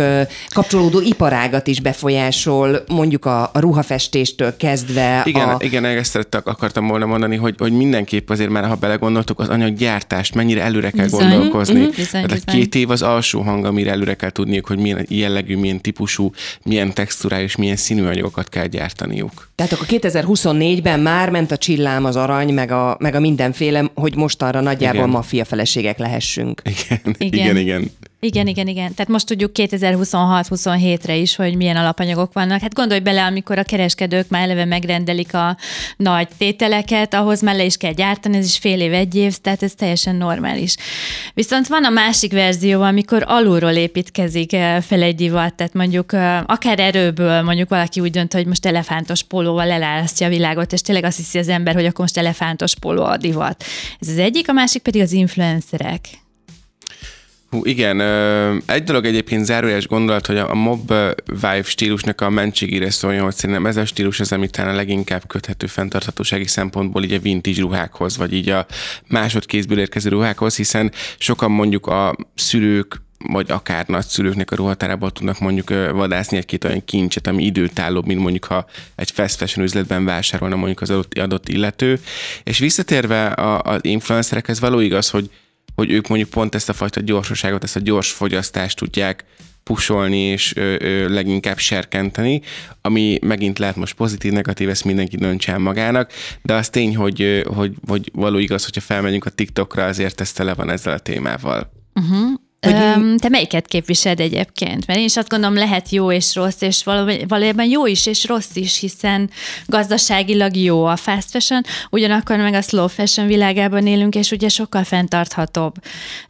kapcsolódó 0.50 1.02
iparágat 1.02 1.68
is 1.68 1.80
befolyásol, 1.82 2.84
mondjuk 2.88 3.26
a, 3.26 3.44
a 3.54 3.60
ruhafestéstől 3.60 4.56
kezdve. 4.58 5.22
Igen, 5.26 5.50
a, 5.50 5.58
igen, 5.60 5.86
ezt 5.86 6.28
akartam 6.44 6.88
volna 6.88 7.06
mondani, 7.06 7.36
hogy, 7.36 7.56
hogy 7.58 7.72
mindenképp 7.72 8.30
azért 8.30 8.50
már, 8.50 8.68
ha 8.68 8.76
belegondoltuk, 8.76 9.40
az 9.40 9.50
anyaggyártást 9.50 10.36
mennyire 10.36 10.62
előre 10.62 10.90
kell 10.90 11.06
Bizony. 11.06 11.30
gondolkozni. 11.30 11.80
Mhm. 11.80 11.90
Bizony, 11.96 12.08
Tehát 12.26 12.32
a 12.32 12.34
bizony. 12.34 12.56
két 12.62 12.76
év 12.76 12.90
az 12.90 13.02
alsó 13.02 13.42
hang, 13.42 13.66
amire 13.66 13.92
előre 13.92 14.14
kell 14.14 14.30
tudniuk, 14.30 14.68
hogy 14.68 14.78
milyen 14.80 15.06
jellegű, 15.10 15.58
milyen 15.58 15.82
típusú, 15.82 16.32
milyen 16.64 16.94
textúrájú 16.94 17.44
és 17.44 17.56
milyen 17.56 17.76
színű 17.76 18.06
anyagokat 18.06 18.50
kell 18.50 18.66
gyártaniuk. 18.66 19.49
Tehát 19.60 19.74
akkor 19.74 19.88
2024-ben 19.90 21.00
már 21.00 21.30
ment 21.30 21.52
a 21.52 21.58
csillám, 21.58 22.06
az 22.06 22.16
arany, 22.16 22.54
meg 22.54 22.72
a, 22.72 22.98
meg 23.00 23.16
a 23.16 23.20
mindenféle, 23.20 23.92
hogy 23.94 24.16
mostanra 24.16 24.62
nagyjából 24.62 25.00
Igen. 25.00 25.10
maffia 25.10 25.46
feleségek 25.46 25.98
lehessünk. 25.98 26.62
Igen, 26.66 27.16
Igen. 27.18 27.40
igen, 27.40 27.58
igen. 27.58 27.92
Igen, 28.22 28.48
igen, 28.48 28.68
igen. 28.68 28.94
Tehát 28.94 29.12
most 29.12 29.26
tudjuk 29.26 29.52
2026-27-re 29.54 31.16
is, 31.16 31.36
hogy 31.36 31.56
milyen 31.56 31.76
alapanyagok 31.76 32.34
vannak. 32.34 32.62
Hát 32.62 32.74
gondolj 32.74 33.00
bele, 33.00 33.24
amikor 33.24 33.58
a 33.58 33.64
kereskedők 33.64 34.30
már 34.30 34.42
eleve 34.42 34.66
megrendelik 34.66 35.34
a 35.34 35.58
nagy 35.98 36.28
tételeket, 36.38 37.14
ahhoz 37.14 37.42
már 37.42 37.60
is 37.60 37.78
kell 37.78 37.94
gyártani, 37.94 38.38
ez 38.38 38.46
is 38.46 38.58
fél 38.58 38.82
év, 38.82 38.94
egy 38.94 39.16
év, 39.16 39.38
tehát 39.38 39.64
ez 39.64 39.74
teljesen 39.74 40.16
normális. 40.16 40.76
Viszont 41.34 41.68
van 41.68 41.86
a 41.86 41.90
másik 41.90 42.32
verzió, 42.32 42.82
amikor 42.82 43.24
alulról 43.28 43.72
építkezik 43.72 44.54
eh, 44.54 44.82
fel 44.82 45.02
egy 45.02 45.16
divat, 45.16 45.54
tehát 45.54 45.74
mondjuk 45.74 46.14
eh, 46.14 46.44
akár 46.46 46.80
erőből 46.80 47.42
mondjuk 47.42 47.70
valaki 47.70 48.00
úgy 48.00 48.12
dönt, 48.12 48.34
hogy 48.34 48.46
most 48.46 48.66
elefántos 48.66 49.24
pólóval 49.24 49.72
elálasztja 49.72 50.28
a 50.28 50.30
világot, 50.30 50.74
és 50.74 50.82
tényleg 50.82 51.04
azt 51.04 51.18
hiszi 51.18 51.38
az 51.38 51.48
ember, 51.48 51.74
hogy 51.74 51.86
akkor 51.86 52.00
most 52.00 52.18
elefántos 52.18 52.76
póló 52.76 53.04
a 53.04 53.18
divat. 53.18 53.64
Ez 54.00 54.08
az 54.08 54.18
egyik, 54.18 54.50
a 54.50 54.54
másik 54.54 54.82
pedig 54.82 55.02
az 55.02 55.12
influencerek. 55.12 56.00
Hú, 57.50 57.66
igen, 57.66 58.02
egy 58.66 58.84
dolog 58.84 59.06
egyébként 59.06 59.46
zárójeles 59.46 59.88
gondolat, 59.88 60.26
hogy 60.26 60.38
a 60.38 60.54
mob 60.54 60.94
vibe 61.26 61.64
stílusnak 61.64 62.22
a 62.22 62.30
mentségére 62.30 62.90
szóljon, 62.90 63.24
hogy 63.24 63.36
szerintem 63.36 63.66
ez 63.66 63.78
a 63.78 63.86
stílus 63.86 64.20
az, 64.20 64.32
amit 64.32 64.52
talán 64.52 64.74
a 64.74 64.76
leginkább 64.76 65.28
köthető 65.28 65.68
fenntarthatósági 65.68 66.48
szempontból 66.48 67.04
így 67.04 67.14
a 67.14 67.20
vintage 67.20 67.62
ruhákhoz, 67.62 68.18
vagy 68.18 68.34
így 68.34 68.50
a 68.50 68.66
másodkézből 69.08 69.80
érkező 69.80 70.10
ruhákhoz, 70.10 70.56
hiszen 70.56 70.92
sokan 71.18 71.52
mondjuk 71.52 71.88
a 71.88 72.16
szülők, 72.36 73.02
vagy 73.28 73.52
akár 73.52 73.88
nagyszülőknek 73.88 74.52
a 74.52 74.56
ruhatárából 74.56 75.12
tudnak 75.12 75.40
mondjuk 75.40 75.70
vadászni 75.92 76.38
egy-két 76.38 76.64
olyan 76.64 76.86
kincset, 76.86 77.28
ami 77.28 77.44
időtállóbb, 77.44 78.06
mint 78.06 78.20
mondjuk 78.20 78.44
ha 78.44 78.66
egy 78.96 79.12
fast 79.12 79.38
fashion 79.38 79.66
üzletben 79.66 80.06
vásárolna 80.06 80.56
mondjuk 80.56 80.82
az 80.82 80.90
adott, 80.90 81.18
adott 81.18 81.50
illető. 81.50 82.00
És 82.44 82.60
visszatérve 82.60 83.34
az 83.64 83.80
influencerekhez 83.82 84.60
való 84.60 84.80
igaz, 84.80 85.10
hogy 85.10 85.30
hogy 85.80 85.92
ők 85.92 86.08
mondjuk 86.08 86.30
pont 86.30 86.56
ezt 86.56 86.70
a 86.70 86.74
fajta 86.74 87.02
gyorsaságot, 87.02 87.64
ezt 87.64 87.76
a 87.76 87.80
gyors 87.80 88.12
fogyasztást 88.12 88.78
tudják 88.78 89.24
pusolni 89.64 90.18
és 90.18 90.56
ö, 90.56 90.76
ö, 90.80 91.14
leginkább 91.14 91.58
serkenteni, 91.58 92.42
ami 92.82 93.20
megint 93.22 93.60
lehet 93.60 93.76
most 93.76 93.96
pozitív, 93.96 94.32
negatív, 94.32 94.70
ezt 94.70 94.84
mindenki 94.86 95.18
döntse 95.18 95.52
el 95.52 95.58
magának, 95.58 96.12
de 96.42 96.54
az 96.54 96.70
tény, 96.70 96.96
hogy, 96.96 97.44
hogy, 97.54 97.74
hogy 97.88 98.10
való 98.14 98.38
igaz, 98.38 98.64
hogyha 98.64 98.82
felmegyünk 98.82 99.26
a 99.26 99.30
TikTokra, 99.30 99.86
azért 99.86 100.22
ez 100.22 100.32
tele 100.32 100.54
van 100.54 100.70
ezzel 100.70 100.94
a 100.94 101.00
témával. 101.00 101.72
Hogy- 102.62 102.74
Öm, 102.74 103.18
te 103.18 103.30
melyiket 103.30 103.68
képviseled 103.68 104.20
egyébként? 104.20 104.88
Mert 104.88 105.00
én 105.00 105.06
is 105.06 105.18
azt 105.18 105.30
gondolom, 105.30 105.56
lehet 105.56 105.90
jó 105.90 106.12
és 106.12 106.36
rossz, 106.36 106.62
és 106.62 106.84
való- 106.84 107.14
valójában 107.28 107.66
jó 107.66 107.86
is 107.86 108.06
és 108.06 108.26
rossz 108.26 108.56
is, 108.56 108.80
hiszen 108.80 109.30
gazdaságilag 109.66 110.56
jó 110.56 110.86
a 110.86 110.96
fast 110.96 111.30
fashion, 111.32 111.62
ugyanakkor 111.90 112.38
meg 112.38 112.54
a 112.54 112.62
slow 112.62 112.88
fashion 112.88 113.28
világában 113.28 113.88
élünk, 113.88 114.16
és 114.16 114.32
ugye 114.32 114.50
sokkal 114.50 114.84
fenntarthatóbb. 114.84 115.74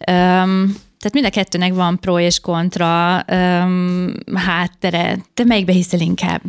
Öm, 0.08 0.76
tehát 1.00 1.14
mind 1.14 1.26
a 1.26 1.30
kettőnek 1.30 1.74
van 1.74 2.00
pro 2.00 2.20
és 2.20 2.40
kontra 2.40 3.24
öm, 3.28 4.16
háttere. 4.36 5.18
Te 5.34 5.44
melyikbe 5.44 5.72
hiszel 5.72 6.00
inkább? 6.00 6.42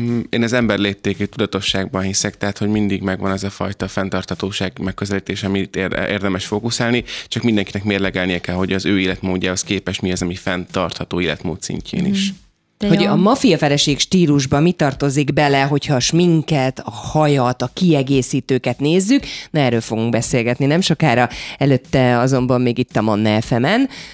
Mm, 0.00 0.20
Én 0.28 0.42
az 0.42 0.52
ember 0.52 0.78
léptékű 0.78 1.24
tudatosságban 1.24 2.02
hiszek, 2.02 2.36
tehát 2.36 2.58
hogy 2.58 2.68
mindig 2.68 3.02
megvan 3.02 3.30
az 3.30 3.44
a 3.44 3.50
fajta 3.50 3.88
fenntartatóság 3.88 4.78
megközelítés, 4.78 5.42
amit 5.42 5.76
ér- 5.76 5.92
érdemes 6.08 6.46
fókuszálni, 6.46 7.04
csak 7.28 7.42
mindenkinek 7.42 7.84
mérlegelnie 7.84 8.40
kell, 8.40 8.54
hogy 8.54 8.72
az 8.72 8.84
ő 8.86 9.00
életmódjához 9.00 9.62
képest 9.62 10.02
mi 10.02 10.12
az, 10.12 10.22
ami 10.22 10.34
fenntartható 10.34 11.20
életmód 11.20 11.62
szintjén 11.62 12.06
is. 12.06 12.32
De 12.80 12.88
Hogy 12.88 13.00
jó. 13.00 13.10
a 13.10 13.16
maffia 13.16 13.58
feleség 13.58 13.98
stílusba 13.98 14.60
mi 14.60 14.72
tartozik 14.72 15.32
bele, 15.32 15.60
hogyha 15.60 15.94
a 15.94 16.00
sminket, 16.00 16.78
a 16.84 16.90
hajat, 16.90 17.62
a 17.62 17.70
kiegészítőket 17.74 18.78
nézzük, 18.78 19.24
na 19.50 19.60
erről 19.60 19.80
fogunk 19.80 20.10
beszélgetni 20.10 20.66
nem 20.66 20.80
sokára, 20.80 21.28
előtte 21.58 22.18
azonban 22.18 22.60
még 22.60 22.78
itt 22.78 22.96
a 22.96 23.02
Manna. 23.02 23.38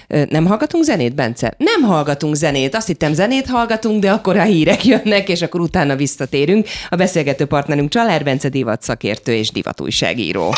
Ö, 0.07 0.23
Nem 0.29 0.45
hallgatunk 0.45 0.83
zenét, 0.83 1.15
Bence? 1.15 1.53
Nem 1.57 1.81
hallgatunk 1.81 2.35
zenét, 2.35 2.75
azt 2.75 2.87
hittem 2.87 3.13
zenét 3.13 3.47
hallgatunk, 3.47 4.01
de 4.01 4.11
akkor 4.11 4.37
a 4.37 4.43
hírek 4.43 4.85
jönnek, 4.85 5.29
és 5.29 5.41
akkor 5.41 5.61
utána 5.61 5.95
visszatérünk. 5.95 6.67
A 6.89 6.95
beszélgető 6.95 7.45
partnerünk 7.45 7.89
Csalár 7.89 8.23
Bence 8.23 8.49
divat 8.49 8.81
szakértő 8.81 9.33
és 9.33 9.51
divatújságíró. 9.51 10.53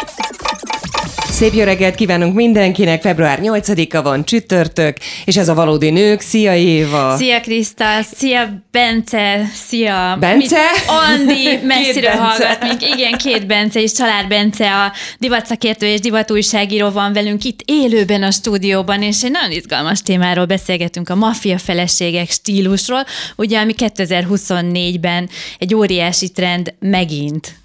Szép 1.39 1.53
jó 1.53 1.63
reggelt 1.63 1.95
kívánunk 1.95 2.35
mindenkinek, 2.35 3.01
február 3.01 3.39
8-a 3.41 4.01
van, 4.01 4.25
csütörtök, 4.25 4.97
és 5.25 5.37
ez 5.37 5.49
a 5.49 5.53
Valódi 5.53 5.89
Nők. 5.89 6.21
Szia 6.21 6.55
Éva! 6.55 7.15
Szia 7.17 7.39
Kriszta, 7.39 8.01
szia 8.15 8.63
Bence, 8.71 9.45
szia 9.53 10.17
Bence? 10.19 10.35
Mit, 10.37 10.87
Andi 10.87 11.57
messziről 11.67 12.11
hallgat 12.11 12.63
még. 12.63 12.97
Igen, 12.97 13.17
két 13.17 13.47
Bence 13.47 13.81
és 13.81 13.91
Család 13.91 14.27
Bence, 14.27 14.83
a 14.83 14.93
divatszakértő 15.19 15.85
és 15.85 15.99
divatújságíró 15.99 16.89
van 16.89 17.13
velünk 17.13 17.43
itt 17.43 17.59
élőben 17.65 18.23
a 18.23 18.31
stúdióban, 18.31 19.01
és 19.01 19.23
egy 19.23 19.31
nagyon 19.31 19.51
izgalmas 19.51 20.01
témáról 20.01 20.45
beszélgetünk, 20.45 21.09
a 21.09 21.15
maffia 21.15 21.57
feleségek 21.57 22.29
stílusról, 22.29 23.05
ugye, 23.35 23.59
ami 23.59 23.73
2024-ben 23.77 25.29
egy 25.57 25.75
óriási 25.75 26.29
trend 26.29 26.73
megint. 26.79 27.59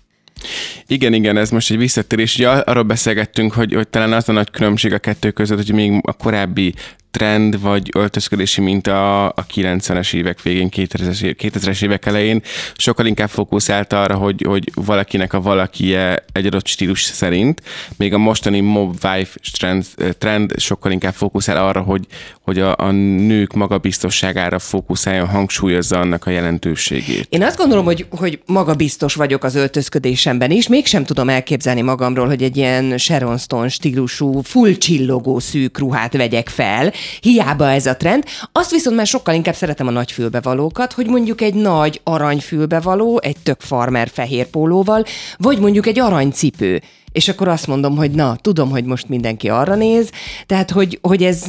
Igen, 0.87 1.13
igen, 1.13 1.37
ez 1.37 1.51
most 1.51 1.71
egy 1.71 1.79
visszatérés. 1.79 2.35
Ugye 2.35 2.49
arról 2.49 2.83
beszélgettünk, 2.83 3.53
hogy, 3.53 3.75
hogy 3.75 3.89
talán 3.89 4.13
az 4.13 4.29
a 4.29 4.33
nagy 4.33 4.51
különbség 4.51 4.93
a 4.93 4.99
kettő 4.99 5.31
között, 5.31 5.57
hogy 5.57 5.73
még 5.73 6.01
a 6.03 6.13
korábbi 6.13 6.75
trend 7.15 7.61
vagy 7.61 7.91
öltözködési 7.97 8.61
minta 8.61 9.29
a 9.29 9.47
90-es 9.55 10.15
évek 10.15 10.43
végén, 10.43 10.69
2000-es, 10.77 11.23
év- 11.23 11.37
2000-es 11.43 11.83
évek 11.83 12.07
elején. 12.07 12.43
Sokkal 12.77 13.07
inkább 13.07 13.29
fókuszált 13.29 13.93
arra, 13.93 14.15
hogy, 14.15 14.45
hogy 14.49 14.71
valakinek 14.75 15.33
a 15.33 15.41
valakie 15.41 16.25
egy 16.33 16.47
adott 16.47 16.67
stílus 16.67 17.03
szerint, 17.03 17.63
még 17.97 18.15
a 18.15 18.19
mostani 18.19 18.61
mob 18.61 18.97
wife 19.03 19.39
trend, 19.59 19.87
trend 20.19 20.59
sokkal 20.59 20.93
inkább 20.93 21.15
fókuszál 21.15 21.67
arra, 21.67 21.81
hogy, 21.81 22.07
hogy 22.41 22.59
a, 22.59 22.75
a 22.77 22.91
nők 22.91 23.53
magabiztosságára 23.53 24.59
fókuszáljon, 24.59 25.29
hangsúlyozza 25.29 25.99
annak 25.99 26.27
a 26.27 26.31
jelentőségét. 26.31 27.27
Én 27.29 27.43
azt 27.43 27.57
gondolom, 27.57 27.85
hogy, 27.85 28.07
hogy 28.11 28.39
magabiztos 28.47 29.15
vagyok 29.15 29.45
az 29.45 29.55
öltözködésemben 29.55 30.51
is, 30.51 30.69
mégsem 30.69 31.05
tudom 31.05 31.29
elképzelni 31.29 31.83
magamról, 31.83 32.27
hogy 32.27 32.43
egy 32.43 32.57
ilyen 32.57 32.99
Sharon 32.99 33.39
Stone 33.39 33.69
stílusú, 33.69 34.41
full 34.43 34.73
csillogó 34.73 35.39
szűk 35.39 35.79
ruhát 35.79 36.17
vegyek 36.17 36.49
fel, 36.49 36.93
hiába 37.21 37.71
ez 37.71 37.87
a 37.87 37.97
trend. 37.97 38.25
Azt 38.53 38.71
viszont 38.71 38.97
már 38.97 39.07
sokkal 39.07 39.35
inkább 39.35 39.55
szeretem 39.55 39.87
a 39.87 39.91
nagy 39.91 40.13
fülbevalókat, 40.13 40.93
hogy 40.93 41.07
mondjuk 41.07 41.41
egy 41.41 41.55
nagy 41.55 42.01
aranyfülbevaló, 42.05 43.21
egy 43.23 43.37
tök 43.43 43.61
farmer 43.61 44.09
fehér 44.13 44.47
pólóval, 44.47 45.05
vagy 45.37 45.59
mondjuk 45.59 45.87
egy 45.87 45.99
aranycipő. 45.99 46.83
És 47.13 47.29
akkor 47.29 47.49
azt 47.49 47.67
mondom, 47.67 47.97
hogy 47.97 48.11
na, 48.11 48.37
tudom, 48.41 48.71
hogy 48.71 48.85
most 48.85 49.09
mindenki 49.09 49.49
arra 49.49 49.75
néz, 49.75 50.11
tehát 50.47 50.71
hogy, 50.71 50.99
hogy 51.03 51.23
ez 51.23 51.45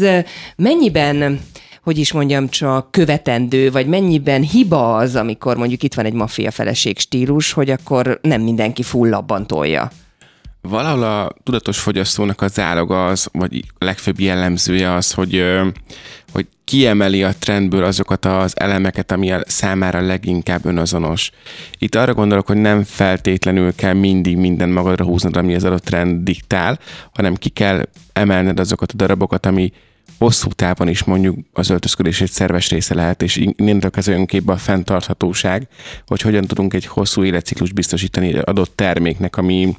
mennyiben 0.55 1.39
hogy 1.85 1.97
is 1.97 2.11
mondjam, 2.11 2.49
csak 2.49 2.91
követendő, 2.91 3.71
vagy 3.71 3.87
mennyiben 3.87 4.41
hiba 4.41 4.95
az, 4.95 5.15
amikor 5.15 5.57
mondjuk 5.57 5.83
itt 5.83 5.93
van 5.93 6.05
egy 6.05 6.13
maffia 6.13 6.51
feleség 6.51 6.99
stílus, 6.99 7.51
hogy 7.51 7.69
akkor 7.69 8.19
nem 8.21 8.41
mindenki 8.41 8.83
fullabban 8.83 9.47
tolja. 9.47 9.91
Valahol 10.67 11.03
a 11.03 11.31
tudatos 11.43 11.79
fogyasztónak 11.79 12.41
az 12.41 12.59
áloga 12.59 13.07
az, 13.07 13.27
vagy 13.31 13.63
legfőbb 13.79 14.19
jellemzője 14.19 14.93
az, 14.93 15.11
hogy, 15.11 15.43
hogy 16.31 16.47
kiemeli 16.63 17.23
a 17.23 17.33
trendből 17.39 17.83
azokat 17.83 18.25
az 18.25 18.59
elemeket, 18.59 19.11
ami 19.11 19.31
a 19.31 19.43
számára 19.45 20.01
leginkább 20.01 20.65
önazonos. 20.65 21.31
Itt 21.77 21.95
arra 21.95 22.13
gondolok, 22.13 22.47
hogy 22.47 22.57
nem 22.57 22.83
feltétlenül 22.83 23.75
kell 23.75 23.93
mindig 23.93 24.37
minden 24.37 24.69
magadra 24.69 25.05
húznod, 25.05 25.37
ami 25.37 25.55
az 25.55 25.63
adott 25.63 25.83
trend 25.83 26.23
diktál, 26.23 26.79
hanem 27.13 27.35
ki 27.35 27.49
kell 27.49 27.87
emelned 28.13 28.59
azokat 28.59 28.91
a 28.91 28.95
darabokat, 28.95 29.45
ami 29.45 29.71
hosszú 30.17 30.49
távon 30.49 30.87
is 30.87 31.03
mondjuk 31.03 31.37
az 31.53 31.69
öltözködés 31.69 32.21
egy 32.21 32.31
szerves 32.31 32.69
része 32.69 32.95
lehet, 32.95 33.21
és 33.21 33.35
innentől 33.35 33.91
kezdve 33.91 34.13
jön 34.13 34.43
a 34.45 34.57
fenntarthatóság, 34.57 35.67
hogy 36.07 36.21
hogyan 36.21 36.45
tudunk 36.45 36.73
egy 36.73 36.85
hosszú 36.85 37.23
életciklus 37.23 37.71
biztosítani 37.71 38.33
adott 38.33 38.75
terméknek, 38.75 39.37
ami 39.37 39.75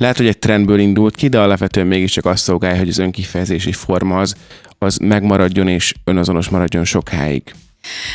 lehet, 0.00 0.16
hogy 0.16 0.26
egy 0.26 0.38
trendből 0.38 0.78
indult 0.78 1.14
ki, 1.14 1.28
de 1.28 1.40
alapvetően 1.40 1.86
mégiscsak 1.86 2.24
azt 2.24 2.42
szolgálja, 2.42 2.78
hogy 2.78 2.88
az 2.88 2.98
önkifejezési 2.98 3.72
forma 3.72 4.18
az, 4.18 4.34
az 4.78 4.96
megmaradjon 4.96 5.68
és 5.68 5.94
önazonos 6.04 6.48
maradjon 6.48 6.84
sokáig. 6.84 7.42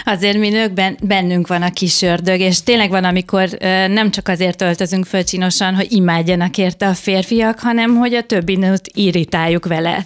Azért 0.05 0.37
mi 0.37 0.49
nőkben 0.49 0.97
bennünk 1.03 1.47
van 1.47 1.61
a 1.61 1.71
kis 1.71 2.01
ördög, 2.01 2.39
és 2.39 2.63
tényleg 2.63 2.89
van, 2.89 3.03
amikor 3.03 3.49
nem 3.87 4.11
csak 4.11 4.27
azért 4.27 4.61
öltözünk 4.61 5.05
föl 5.05 5.23
csinosan, 5.23 5.75
hogy 5.75 5.91
imádjanak 5.91 6.57
érte 6.57 6.87
a 6.87 6.93
férfiak, 6.93 7.59
hanem 7.59 7.95
hogy 7.95 8.13
a 8.13 8.23
többi 8.23 8.55
nőt 8.55 8.89
irritáljuk 8.93 9.65
vele. 9.65 10.05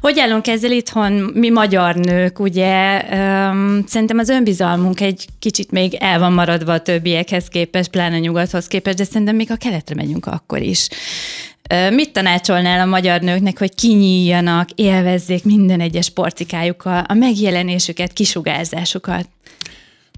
Hogy 0.00 0.18
állunk 0.18 0.46
ezzel 0.46 0.70
itthon, 0.70 1.12
mi 1.12 1.50
magyar 1.50 1.94
nők, 1.94 2.38
ugye 2.38 3.02
szerintem 3.86 4.18
az 4.18 4.28
önbizalmunk 4.28 5.00
egy 5.00 5.26
kicsit 5.38 5.70
még 5.70 5.94
el 5.94 6.18
van 6.18 6.32
maradva 6.32 6.72
a 6.72 6.80
többiekhez 6.80 7.48
képest, 7.48 7.90
pláne 7.90 8.18
nyugathoz 8.18 8.66
képest, 8.66 8.96
de 8.96 9.04
szerintem 9.04 9.36
még 9.36 9.50
a 9.50 9.56
keletre 9.56 9.94
megyünk 9.94 10.26
akkor 10.26 10.60
is. 10.60 10.88
Mit 11.90 12.12
tanácsolnál 12.12 12.80
a 12.80 12.84
magyar 12.84 13.20
nőknek, 13.20 13.58
hogy 13.58 13.74
kinyíljanak, 13.74 14.70
élvezzék 14.70 15.44
minden 15.44 15.80
egyes 15.80 16.10
porcikájukkal, 16.10 17.04
a 17.08 17.14
megjelenésüket, 17.14 18.12
kisugárzásukat? 18.12 19.28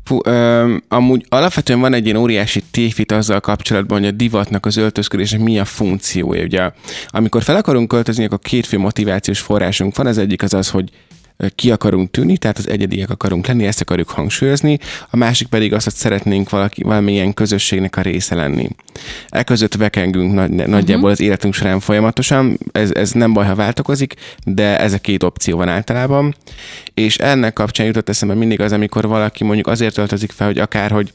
Fú, 0.05 0.19
öm, 0.25 0.83
amúgy 0.89 1.27
alapvetően 1.29 1.81
van 1.81 1.95
egy 1.95 2.05
ilyen 2.05 2.17
óriási 2.17 2.63
tévhit 2.71 3.13
azzal 3.13 3.41
kapcsolatban, 3.41 3.99
hogy 3.99 4.09
a 4.09 4.11
divatnak, 4.11 4.67
az 4.67 4.77
öltözködésnek 4.77 5.41
mi 5.41 5.59
a 5.59 5.65
funkciója. 5.65 6.43
Ugye, 6.43 6.71
amikor 7.09 7.43
fel 7.43 7.57
akarunk 7.57 7.89
költözni, 7.89 8.25
akkor 8.25 8.39
két 8.39 8.67
fő 8.67 8.79
motivációs 8.79 9.41
forrásunk 9.41 9.97
van. 9.97 10.07
Az 10.07 10.19
egyik 10.19 10.43
az 10.43 10.55
az, 10.55 10.71
hogy 10.71 10.91
ki 11.55 11.71
akarunk 11.71 12.11
tűnni, 12.11 12.37
tehát 12.37 12.59
az 12.59 12.69
egyediek 12.69 13.11
akarunk 13.11 13.47
lenni, 13.47 13.67
ezt 13.67 13.81
akarjuk 13.81 14.11
hangsúlyozni, 14.11 14.79
a 15.11 15.17
másik 15.17 15.49
pedig 15.49 15.73
az, 15.73 15.85
hogy 15.85 15.95
szeretnénk 15.95 16.51
valaki, 16.51 16.83
valamilyen 16.83 17.35
közösségnek 17.35 17.97
a 17.97 18.01
része 18.01 18.35
lenni. 18.35 18.69
E 19.29 19.43
között 19.43 19.75
vekengünk 19.75 20.33
nagy, 20.33 20.51
nagyjából 20.51 20.95
uh-huh. 20.95 21.11
az 21.11 21.21
életünk 21.21 21.55
során 21.55 21.81
folyamatosan, 21.81 22.59
ez, 22.73 22.91
ez 22.95 23.11
nem 23.11 23.33
baj, 23.33 23.47
ha 23.47 23.55
változik, 23.55 24.15
de 24.45 24.81
ez 24.81 24.93
a 24.93 24.99
két 24.99 25.23
opció 25.23 25.57
van 25.57 25.69
általában, 25.69 26.35
és 26.95 27.17
ennek 27.17 27.53
kapcsán 27.53 27.87
jutott 27.87 28.09
eszembe 28.09 28.35
mindig 28.35 28.61
az, 28.61 28.73
amikor 28.73 29.07
valaki 29.07 29.45
mondjuk 29.45 29.67
azért 29.67 29.99
öltözik 29.99 30.33
fel, 30.33 30.47
hogy 30.47 30.59
akár, 30.59 30.91
hogy 30.91 31.13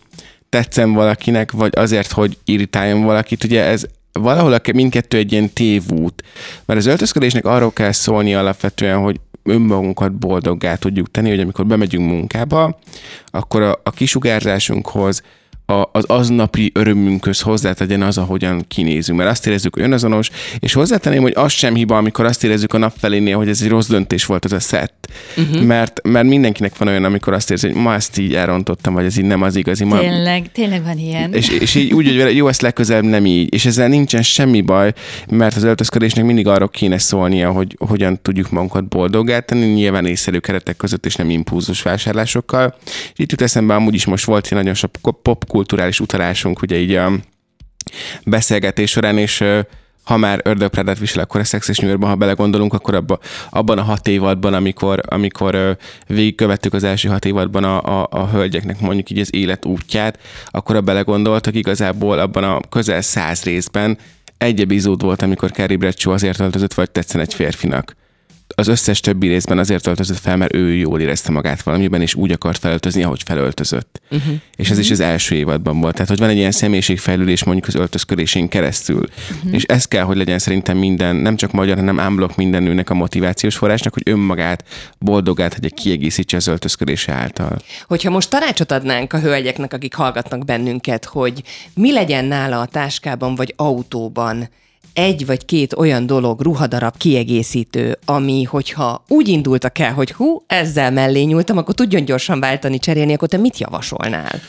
tetszem 0.50 0.94
valakinek, 0.94 1.52
vagy 1.52 1.72
azért, 1.76 2.12
hogy 2.12 2.38
irritáljon 2.46 3.04
valakit, 3.04 3.44
ugye 3.44 3.64
ez 3.64 3.86
valahol 4.12 4.54
a, 4.54 4.62
mindkettő 4.74 5.18
egy 5.18 5.32
ilyen 5.32 5.54
tévút, 5.54 6.24
mert 6.66 6.80
az 6.80 6.86
öltözködésnek 6.86 7.46
arról 7.46 7.72
kell 7.72 7.92
szólni 7.92 8.36
alapvetően, 8.36 8.98
hogy 8.98 9.20
önmagunkat 9.44 10.14
boldoggá 10.14 10.76
tudjuk 10.76 11.12
tenni, 11.12 11.30
hogy 11.30 11.40
amikor 11.40 11.66
bemegyünk 11.66 12.10
munkába, 12.10 12.80
akkor 13.26 13.62
a, 13.62 13.80
a 13.84 13.90
kisugárzásunkhoz, 13.92 15.24
a, 15.72 15.90
az 15.92 16.04
aznapi 16.08 16.72
örömünkhöz 16.74 17.42
hozzátegyen 17.42 18.02
az, 18.02 18.18
ahogyan 18.18 18.66
kinézünk. 18.68 19.18
Mert 19.18 19.30
azt 19.30 19.48
érezzük, 19.48 19.74
hogy 19.74 19.84
önazonos, 19.84 20.30
és 20.60 20.74
hozzátenném, 20.74 21.22
hogy 21.22 21.34
az 21.36 21.52
sem 21.52 21.76
hiba, 21.76 21.98
amikor 21.98 22.26
azt 22.26 22.44
érezzük 22.44 22.74
a 22.74 22.78
nap 22.78 22.94
felénél, 23.00 23.38
hogy 23.38 23.50
ez 23.50 23.62
egy 23.62 23.70
rossz 23.70 23.88
döntés 23.88 24.26
volt 24.26 24.46
az 24.46 24.52
a 24.52 24.60
szett. 24.60 25.08
Uh-huh. 25.38 25.64
Mert, 25.64 26.02
mert 26.04 26.28
mindenkinek 26.28 26.78
van 26.78 26.88
olyan, 26.88 27.04
amikor 27.04 27.34
azt 27.34 27.52
érzi, 27.52 27.68
hogy 27.68 27.76
ma 27.76 27.94
ezt 27.94 28.18
így 28.18 28.36
elrontottam, 28.36 28.94
vagy 28.94 29.06
ez 29.06 29.18
így 29.18 29.26
nem 29.26 29.42
az 29.42 29.56
igazi. 29.56 29.84
Ma, 29.84 30.00
Tényleg, 30.00 30.52
tényleg 30.52 30.84
van 30.84 30.98
ilyen. 30.98 31.34
és, 31.34 31.50
és 31.50 31.76
így 31.76 31.94
úgy, 31.94 32.22
hogy 32.22 32.36
jó, 32.36 32.48
ezt 32.48 32.62
legközelebb 32.62 33.04
nem 33.04 33.26
így. 33.26 33.54
És 33.54 33.66
ezzel 33.66 33.88
nincsen 33.88 34.22
semmi 34.22 34.62
baj, 34.62 34.94
mert 35.30 35.56
az 35.56 35.64
öltözködésnek 35.64 36.26
mindig 36.26 36.48
arról 36.48 36.70
kéne 36.70 36.98
szólnia, 36.98 37.52
hogy 37.52 37.76
hogyan 37.80 38.20
tudjuk 38.22 38.52
magunkat 38.52 38.88
boldoggá 38.88 39.40
tenni, 39.40 39.66
nyilván 39.66 40.06
észszerű 40.06 40.38
keretek 40.38 40.78
között, 40.78 41.06
és 41.06 41.16
nem 41.16 41.30
impulzus 41.30 41.82
vásárlásokkal. 41.82 42.76
És 42.86 43.12
itt 43.16 43.32
jut 43.32 43.42
eszembe, 43.42 43.76
amúgy 43.76 43.94
is 43.94 44.06
most 44.06 44.26
volt 44.26 44.46
egy 44.46 44.52
nagyon 44.58 44.74
sok 44.74 44.92
popkulturális 45.62 46.00
utalásunk, 46.00 46.62
ugye 46.62 46.80
így 46.80 46.96
a 46.96 47.12
beszélgetés 48.26 48.92
során, 48.92 49.18
és 49.18 49.44
ha 50.04 50.18
már 50.18 50.42
ördögprádát 50.44 51.00
visel, 51.00 51.24
akkor 51.24 51.40
a 51.40 51.44
Sex 51.44 51.68
és 51.68 51.78
New 51.78 51.90
Yorkban, 51.90 52.10
ha 52.10 52.16
belegondolunk, 52.16 52.74
akkor 52.74 52.96
abba, 52.96 53.20
abban 53.50 53.78
a 53.78 53.82
hat 53.82 54.08
évadban, 54.08 54.54
amikor, 54.54 55.02
amikor 55.06 55.78
végigkövettük 56.08 56.74
az 56.74 56.84
első 56.84 57.10
hat 57.10 57.26
évadban 57.26 57.64
a, 57.64 58.02
a, 58.02 58.08
a 58.12 58.28
hölgyeknek 58.28 58.80
mondjuk 58.80 59.10
így 59.10 59.20
az 59.20 59.34
élet 59.34 59.66
útját, 59.66 60.20
akkor 60.46 60.76
a 60.76 60.82
belegondoltak 60.82 61.56
igazából 61.56 62.20
abban 62.20 62.44
a 62.44 62.60
közel 62.70 63.02
száz 63.02 63.44
részben 63.44 63.98
egy 64.38 64.62
epizód 64.62 65.02
volt, 65.02 65.22
amikor 65.22 65.52
Carrie 65.52 65.78
Bradshaw 65.78 66.14
azért 66.14 66.40
öltözött, 66.40 66.74
vagy 66.74 66.92
tetszen 66.92 67.22
egy 67.22 67.34
férfinak. 67.34 67.96
Az 68.56 68.68
összes 68.68 69.00
többi 69.00 69.28
részben 69.28 69.58
azért 69.58 69.88
öltözött 69.88 70.18
fel, 70.18 70.38
mert 70.38 70.54
ő 70.54 70.74
jól 70.74 71.02
érezte 71.02 71.32
magát 71.32 71.62
valamiben, 71.62 72.02
és 72.02 72.16
úgy 72.16 72.32
akart 72.32 72.60
felöltözni, 72.60 73.04
ahogy 73.04 73.24
felöltözött. 73.26 74.02
Uh-huh. 74.12 74.34
És 74.56 74.70
ez 74.70 74.78
is 74.78 74.92
az 74.92 75.00
első 75.00 75.36
évadban 75.36 75.80
volt. 75.80 75.94
Tehát, 75.94 76.10
hogy 76.10 76.20
van 76.20 76.30
egy 76.30 76.38
ilyen 76.38 76.52
személyiségfejlődés 76.52 77.44
mondjuk 77.44 77.68
az 77.68 77.76
öltözködésén 77.76 78.48
keresztül. 78.48 79.04
Uh-huh. 79.36 79.54
És 79.54 79.64
ez 79.64 79.86
kell, 79.86 80.04
hogy 80.04 80.18
legyen 80.18 80.40
szerintem 80.40 80.78
minden, 80.78 81.16
nem 81.16 81.36
csak 81.36 81.52
magyar, 81.52 81.78
hanem 81.78 82.00
ámblok 82.00 82.36
minden 82.36 82.64
nőnek 82.64 82.90
a 82.90 82.94
motivációs 82.94 83.56
forrásnak, 83.56 83.94
hogy 83.94 84.04
önmagát 84.06 84.64
boldogát, 85.00 85.54
hogy 85.54 85.74
kiegészítse 85.74 86.38
az 86.38 86.48
öltözködése 86.48 87.14
által. 87.14 87.62
Hogyha 87.88 88.10
most 88.10 88.30
tanácsot 88.30 88.72
adnánk 88.72 89.14
a 89.14 89.20
hölgyeknek, 89.20 89.74
akik 89.74 89.94
hallgatnak 89.94 90.46
bennünket, 90.46 91.06
hogy 91.06 91.44
mi 91.74 91.92
legyen 91.92 92.26
nála 92.26 92.60
a 92.60 92.66
táskában 92.66 93.36
vagy 93.36 93.54
autóban, 93.56 94.50
egy 94.94 95.26
vagy 95.26 95.46
két 95.46 95.74
olyan 95.74 96.06
dolog, 96.06 96.42
ruhadarab, 96.42 96.98
kiegészítő, 96.98 97.98
ami, 98.06 98.44
hogyha 98.44 99.04
úgy 99.08 99.28
indultak 99.28 99.80
el, 99.80 99.94
hogy 99.94 100.12
hú, 100.12 100.44
ezzel 100.48 100.92
mellé 100.92 101.24
nyúltam, 101.24 101.58
akkor 101.58 101.74
tudjon 101.74 102.06
gyorsan 102.06 102.40
váltani, 102.40 102.80
cserélni, 102.80 103.14
akkor 103.14 103.28
te 103.28 103.38
mit 103.38 103.58
javasolnál? 103.58 104.42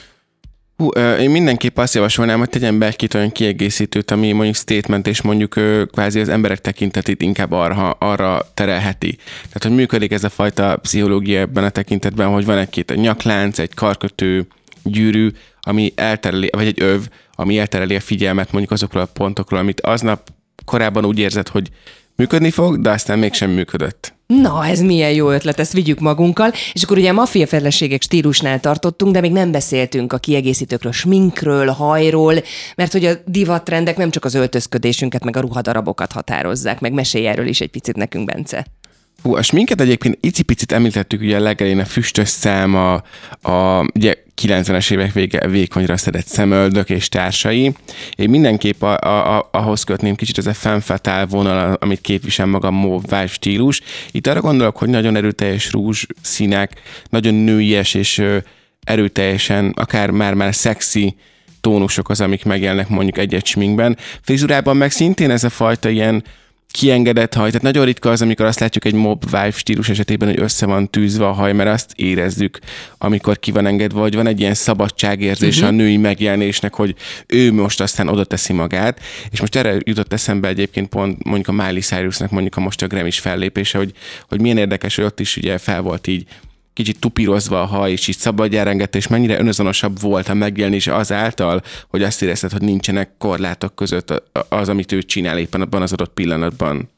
Hú, 0.76 0.88
én 1.20 1.30
mindenképp 1.30 1.78
azt 1.78 1.94
javasolnám, 1.94 2.38
hogy 2.38 2.48
tegyen 2.48 2.78
be 2.78 2.86
egy-két 2.86 3.14
olyan 3.14 3.32
kiegészítőt, 3.32 4.10
ami 4.10 4.32
mondjuk 4.32 4.56
statement, 4.56 5.06
és 5.06 5.22
mondjuk 5.22 5.54
kvázi 5.92 6.20
az 6.20 6.28
emberek 6.28 6.60
tekintetét 6.60 7.22
inkább 7.22 7.52
arra, 7.52 7.90
arra 7.90 8.46
terelheti. 8.54 9.16
Tehát, 9.42 9.62
hogy 9.62 9.74
működik 9.74 10.12
ez 10.12 10.24
a 10.24 10.28
fajta 10.28 10.76
pszichológia 10.76 11.40
ebben 11.40 11.64
a 11.64 11.68
tekintetben, 11.68 12.28
hogy 12.28 12.44
van 12.44 12.58
egy-két 12.58 12.90
egy 12.90 12.98
nyaklánc, 12.98 13.58
egy 13.58 13.74
karkötő, 13.74 14.46
gyűrű, 14.82 15.30
ami 15.66 15.92
eltereli, 15.94 16.50
vagy 16.52 16.66
egy 16.66 16.82
öv, 16.82 17.06
ami 17.34 17.58
eltereli 17.58 17.94
a 17.94 18.00
figyelmet 18.00 18.52
mondjuk 18.52 18.72
azokról 18.72 19.02
a 19.02 19.08
pontokról, 19.12 19.60
amit 19.60 19.80
aznap 19.80 20.30
korábban 20.64 21.04
úgy 21.04 21.18
érzed, 21.18 21.48
hogy 21.48 21.68
működni 22.16 22.50
fog, 22.50 22.80
de 22.80 22.90
aztán 22.90 23.18
mégsem 23.18 23.50
működött. 23.50 24.14
Na, 24.26 24.66
ez 24.66 24.80
milyen 24.80 25.12
jó 25.12 25.30
ötlet, 25.30 25.58
ezt 25.58 25.72
vigyük 25.72 25.98
magunkkal. 25.98 26.52
És 26.72 26.82
akkor 26.82 26.98
ugye 26.98 27.10
a 27.10 27.12
maffia 27.12 27.46
feleségek 27.46 28.02
stílusnál 28.02 28.60
tartottunk, 28.60 29.12
de 29.12 29.20
még 29.20 29.32
nem 29.32 29.50
beszéltünk 29.50 30.12
a 30.12 30.18
kiegészítőkről, 30.18 30.92
sminkről, 30.92 31.66
hajról, 31.66 32.34
mert 32.76 32.92
hogy 32.92 33.04
a 33.04 33.12
divattrendek 33.26 33.96
nem 33.96 34.10
csak 34.10 34.24
az 34.24 34.34
öltözködésünket, 34.34 35.24
meg 35.24 35.36
a 35.36 35.40
ruhadarabokat 35.40 36.12
határozzák, 36.12 36.80
meg 36.80 36.92
mesélj 36.92 37.26
erről 37.26 37.46
is 37.46 37.60
egy 37.60 37.70
picit 37.70 37.96
nekünk, 37.96 38.24
Bence. 38.24 38.66
Hú, 39.22 39.34
a 39.34 39.42
sminket 39.42 39.80
egyébként 39.80 40.18
icipicit 40.20 40.72
említettük, 40.72 41.20
ugye 41.20 41.36
a 41.36 41.40
legelején 41.40 41.78
a 41.78 41.84
füstös 41.84 42.28
szám, 42.28 42.74
a, 42.74 42.92
a 43.50 43.86
ugye 43.94 44.14
90-es 44.42 44.92
évek 44.92 45.12
vége 45.12 45.48
vékonyra 45.48 45.96
szedett 45.96 46.26
szemöldök 46.26 46.90
és 46.90 47.08
társai. 47.08 47.74
Én 48.16 48.30
mindenképp 48.30 48.82
a, 48.82 48.98
a, 48.98 49.36
a, 49.36 49.48
ahhoz 49.52 49.84
kötném 49.84 50.14
kicsit 50.14 50.38
ez 50.38 50.46
a 50.46 50.54
fenfatál 50.54 51.26
vonal, 51.26 51.76
amit 51.80 52.00
képvisel 52.00 52.46
maga 52.46 52.66
a 52.66 52.70
mauve 52.70 53.26
stílus. 53.26 53.80
Itt 54.10 54.26
arra 54.26 54.40
gondolok, 54.40 54.76
hogy 54.76 54.88
nagyon 54.88 55.16
erőteljes 55.16 55.72
rúzs 55.72 56.06
színek, 56.22 56.80
nagyon 57.08 57.34
nőies 57.34 57.94
és 57.94 58.22
erőteljesen, 58.84 59.72
akár 59.76 60.10
már-már 60.10 60.54
szexi 60.54 61.16
tónusok 61.60 62.08
az, 62.08 62.20
amik 62.20 62.44
megjelennek 62.44 62.88
mondjuk 62.88 63.18
egy-egy 63.18 63.46
sminkben. 63.46 63.96
Frizurában 64.20 64.76
meg 64.76 64.90
szintén 64.90 65.30
ez 65.30 65.44
a 65.44 65.50
fajta 65.50 65.88
ilyen 65.88 66.24
kiengedett 66.72 67.34
haj. 67.34 67.46
Tehát 67.46 67.62
nagyon 67.62 67.84
ritka 67.84 68.10
az, 68.10 68.22
amikor 68.22 68.46
azt 68.46 68.60
látjuk 68.60 68.84
egy 68.84 68.94
mob 68.94 69.24
vibe 69.24 69.50
stílus 69.50 69.88
esetében, 69.88 70.28
hogy 70.28 70.40
össze 70.40 70.66
van 70.66 70.90
tűzve 70.90 71.26
a 71.26 71.32
haj, 71.32 71.52
mert 71.52 71.70
azt 71.70 71.92
érezzük, 71.96 72.58
amikor 72.98 73.38
ki 73.38 73.50
van 73.50 73.66
engedve, 73.66 73.98
vagy 73.98 74.14
van 74.14 74.26
egy 74.26 74.40
ilyen 74.40 74.54
szabadságérzés 74.54 75.56
uh-huh. 75.56 75.68
a 75.68 75.76
női 75.76 75.96
megjelenésnek, 75.96 76.74
hogy 76.74 76.94
ő 77.26 77.52
most 77.52 77.80
aztán 77.80 78.08
oda 78.08 78.24
teszi 78.24 78.52
magát. 78.52 79.00
És 79.30 79.40
most 79.40 79.56
erre 79.56 79.76
jutott 79.84 80.12
eszembe 80.12 80.48
egyébként 80.48 80.88
pont 80.88 81.24
mondjuk 81.24 81.48
a 81.48 81.62
Miley 81.62 81.80
Cyrusnak 81.80 82.30
mondjuk 82.30 82.56
a 82.56 82.60
most 82.60 82.82
a 82.82 82.86
Grammys 82.86 83.18
fellépése, 83.18 83.78
hogy, 83.78 83.92
hogy 84.28 84.40
milyen 84.40 84.58
érdekes, 84.58 84.96
hogy 84.96 85.04
ott 85.04 85.20
is 85.20 85.36
ugye 85.36 85.58
fel 85.58 85.80
volt 85.80 86.06
így 86.06 86.26
kicsit 86.72 86.98
tupírozva 86.98 87.60
a 87.60 87.64
haj, 87.64 87.90
és 87.90 88.08
így 88.08 88.16
szabadjára 88.16 88.70
engedte, 88.70 88.98
és 88.98 89.06
mennyire 89.06 89.38
önazonosabb 89.38 90.00
volt 90.00 90.28
a 90.28 90.34
megjelenése 90.34 90.94
azáltal, 90.94 91.62
hogy 91.88 92.02
azt 92.02 92.22
érezted, 92.22 92.52
hogy 92.52 92.62
nincsenek 92.62 93.10
korlátok 93.18 93.74
között 93.74 94.22
az, 94.48 94.68
amit 94.68 94.92
ő 94.92 95.02
csinál 95.02 95.38
éppen 95.38 95.60
abban 95.60 95.82
az 95.82 95.92
adott 95.92 96.14
pillanatban. 96.14 96.88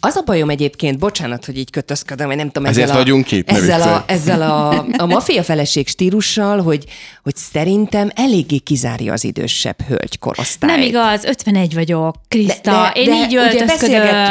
Az 0.00 0.16
a 0.16 0.22
bajom 0.22 0.50
egyébként, 0.50 0.98
bocsánat, 0.98 1.44
hogy 1.44 1.58
így 1.58 1.70
kötözködöm, 1.70 2.26
vagy 2.26 2.36
nem 2.36 2.46
tudom, 2.46 2.68
Ezért 2.68 2.88
ezzel, 2.88 2.98
vagyunk 2.98 3.26
a, 3.30 3.34
itt, 3.34 3.50
ezzel, 3.50 3.82
a, 3.82 4.04
ezzel 4.06 4.42
a, 4.42 4.86
a 4.96 5.06
mafia 5.06 5.42
feleség 5.42 5.88
stílussal, 5.88 6.62
hogy, 6.62 6.84
hogy 7.22 7.36
szerintem 7.36 8.10
eléggé 8.14 8.58
kizárja 8.58 9.12
az 9.12 9.24
idősebb 9.24 9.82
hölgy 9.88 10.18
korosztályt. 10.18 10.76
Nem 10.76 10.82
igaz, 10.82 11.24
51 11.24 11.74
vagyok, 11.74 12.14
Kriszta. 12.28 12.92
Én 12.94 13.12
így 13.12 13.38
ugye 13.38 13.64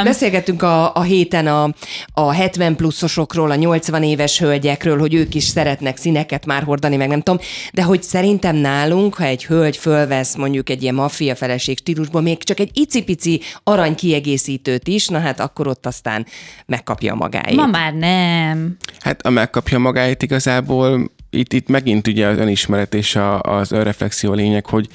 beszélgettünk 0.04 0.62
a, 0.62 0.96
a 0.96 1.02
héten 1.02 1.48
a, 1.48 1.74
a 2.14 2.32
70 2.32 2.76
pluszosokról, 2.76 3.52
a 3.52 3.56
80 3.56 4.04
éves 4.04 4.40
hölgyekről, 4.40 5.00
hogy 5.00 5.14
ők 5.14 5.36
is 5.36 5.44
szeretnek 5.44 5.98
színeket 5.98 6.46
már 6.46 6.64
hordani, 6.64 6.96
meg 6.96 7.08
nem 7.08 7.22
tudom, 7.22 7.40
de 7.74 7.84
hogy 7.84 8.04
szerintem 8.04 8.56
nálunk, 8.56 9.14
ha 9.14 9.24
egy 9.24 9.46
hölgy 9.46 9.78
fölvesz 9.78 10.36
mondjuk 10.36 10.70
egy 10.70 10.82
ilyen 10.82 10.96
maffia 10.96 11.36
feleség 11.36 11.78
stílusból, 11.78 12.22
még 12.22 12.44
csak 12.44 12.60
egy 12.60 12.70
icipici 12.74 13.42
arany 13.64 13.96
kiegészítőt 13.96 14.88
is, 14.88 15.08
na 15.18 15.24
hát 15.24 15.40
akkor 15.40 15.68
ott 15.68 15.86
aztán 15.86 16.26
megkapja 16.66 17.16
magáét. 17.16 17.56
Ma 17.56 17.66
már 17.66 17.94
nem. 17.94 18.78
Hát 19.00 19.22
a 19.22 19.30
megkapja 19.30 19.80
magáit 19.80 20.24
igazából, 20.24 21.12
itt, 21.30 21.54
itt 21.54 21.68
megint 21.68 22.08
ugye 22.08 22.28
az 22.28 22.38
önismeret 22.38 22.94
és 22.94 23.16
a, 23.16 23.42
az 23.42 23.72
önreflexió 23.72 24.34
lényeg, 24.34 24.66
hogy 24.66 24.88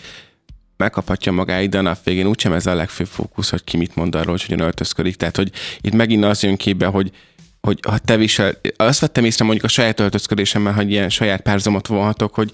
megkaphatja 0.76 1.32
magáit, 1.32 1.70
de 1.70 1.78
a 1.78 1.82
nap 1.82 2.04
végén 2.04 2.26
úgysem 2.26 2.52
ez 2.52 2.66
a 2.66 2.74
legfőbb 2.74 3.06
fókusz, 3.06 3.50
hogy 3.50 3.64
ki 3.64 3.76
mit 3.76 3.96
mond 3.96 4.14
arról, 4.14 4.30
hogy 4.30 4.44
hogyan 4.44 4.66
öltözködik. 4.66 5.16
Tehát, 5.16 5.36
hogy 5.36 5.50
itt 5.80 5.94
megint 5.94 6.24
az 6.24 6.42
jön 6.42 6.56
képbe, 6.56 6.86
hogy 6.86 7.10
hogy 7.60 7.78
ha 7.88 7.98
te 7.98 8.16
visel, 8.16 8.52
azt 8.76 9.00
vettem 9.00 9.24
észre 9.24 9.44
mondjuk 9.44 9.64
a 9.64 9.68
saját 9.68 10.00
öltözködésemmel, 10.00 10.72
hogy 10.72 10.90
ilyen 10.90 11.08
saját 11.08 11.40
párzomot 11.40 11.86
vonhatok, 11.86 12.34
hogy 12.34 12.52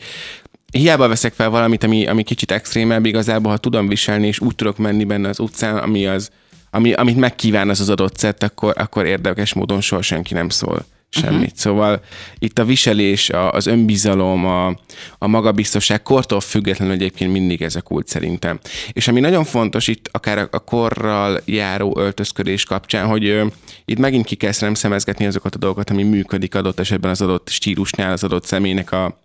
hiába 0.72 1.08
veszek 1.08 1.32
fel 1.32 1.50
valamit, 1.50 1.84
ami, 1.84 2.06
ami 2.06 2.22
kicsit 2.22 2.50
extrémebb, 2.50 3.04
igazából, 3.04 3.50
ha 3.50 3.58
tudom 3.58 3.88
viselni, 3.88 4.26
és 4.26 4.40
úgy 4.40 4.54
tudok 4.54 4.78
menni 4.78 5.04
benne 5.04 5.28
az 5.28 5.40
utcán, 5.40 5.76
ami 5.76 6.06
az, 6.06 6.30
ami, 6.70 6.92
amit 6.92 7.16
megkíván 7.16 7.68
az 7.68 7.80
az 7.80 7.88
adott 7.88 8.16
szett, 8.16 8.42
akkor, 8.42 8.74
akkor 8.76 9.06
érdekes 9.06 9.52
módon 9.52 9.80
soha 9.80 10.02
senki 10.02 10.34
nem 10.34 10.48
szól 10.48 10.84
semmit. 11.10 11.40
Uh-huh. 11.40 11.56
Szóval 11.56 12.00
itt 12.38 12.58
a 12.58 12.64
viselés, 12.64 13.30
a, 13.30 13.52
az 13.52 13.66
önbizalom, 13.66 14.46
a, 14.46 14.66
a 15.18 15.26
magabiztosság 15.26 16.02
kortól 16.02 16.40
függetlenül 16.40 16.94
egyébként 16.94 17.32
mindig 17.32 17.62
ez 17.62 17.76
a 17.76 17.80
kult 17.80 18.08
szerintem. 18.08 18.58
És 18.92 19.08
ami 19.08 19.20
nagyon 19.20 19.44
fontos 19.44 19.88
itt 19.88 20.08
akár 20.12 20.38
a, 20.38 20.48
a 20.50 20.58
korral 20.58 21.40
járó 21.44 21.98
öltözködés 21.98 22.64
kapcsán, 22.64 23.06
hogy 23.06 23.26
ö, 23.26 23.46
itt 23.84 23.98
megint 23.98 24.26
ki 24.26 24.34
kell 24.34 24.52
nem 24.60 24.74
szemezgetni 24.74 25.26
azokat 25.26 25.54
a 25.54 25.58
dolgokat, 25.58 25.90
ami 25.90 26.02
működik 26.02 26.54
adott 26.54 26.80
esetben 26.80 27.10
az 27.10 27.20
adott 27.20 27.48
stílusnál, 27.48 28.12
az 28.12 28.24
adott 28.24 28.44
személynek 28.44 28.92
a, 28.92 29.20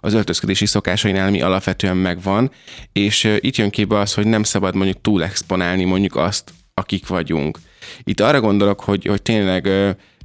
az 0.00 0.14
öltözködési 0.14 0.66
szokásainál, 0.66 1.28
ami 1.28 1.42
alapvetően 1.42 1.96
megvan, 1.96 2.50
és 2.92 3.36
itt 3.40 3.56
jön 3.56 3.70
képbe 3.70 3.98
az, 3.98 4.14
hogy 4.14 4.26
nem 4.26 4.42
szabad 4.42 4.74
mondjuk 4.74 5.00
túl 5.00 5.22
exponálni 5.22 5.84
mondjuk 5.84 6.16
azt, 6.16 6.52
akik 6.74 7.06
vagyunk. 7.06 7.58
Itt 8.04 8.20
arra 8.20 8.40
gondolok, 8.40 8.80
hogy, 8.80 9.06
hogy 9.06 9.22
tényleg 9.22 9.68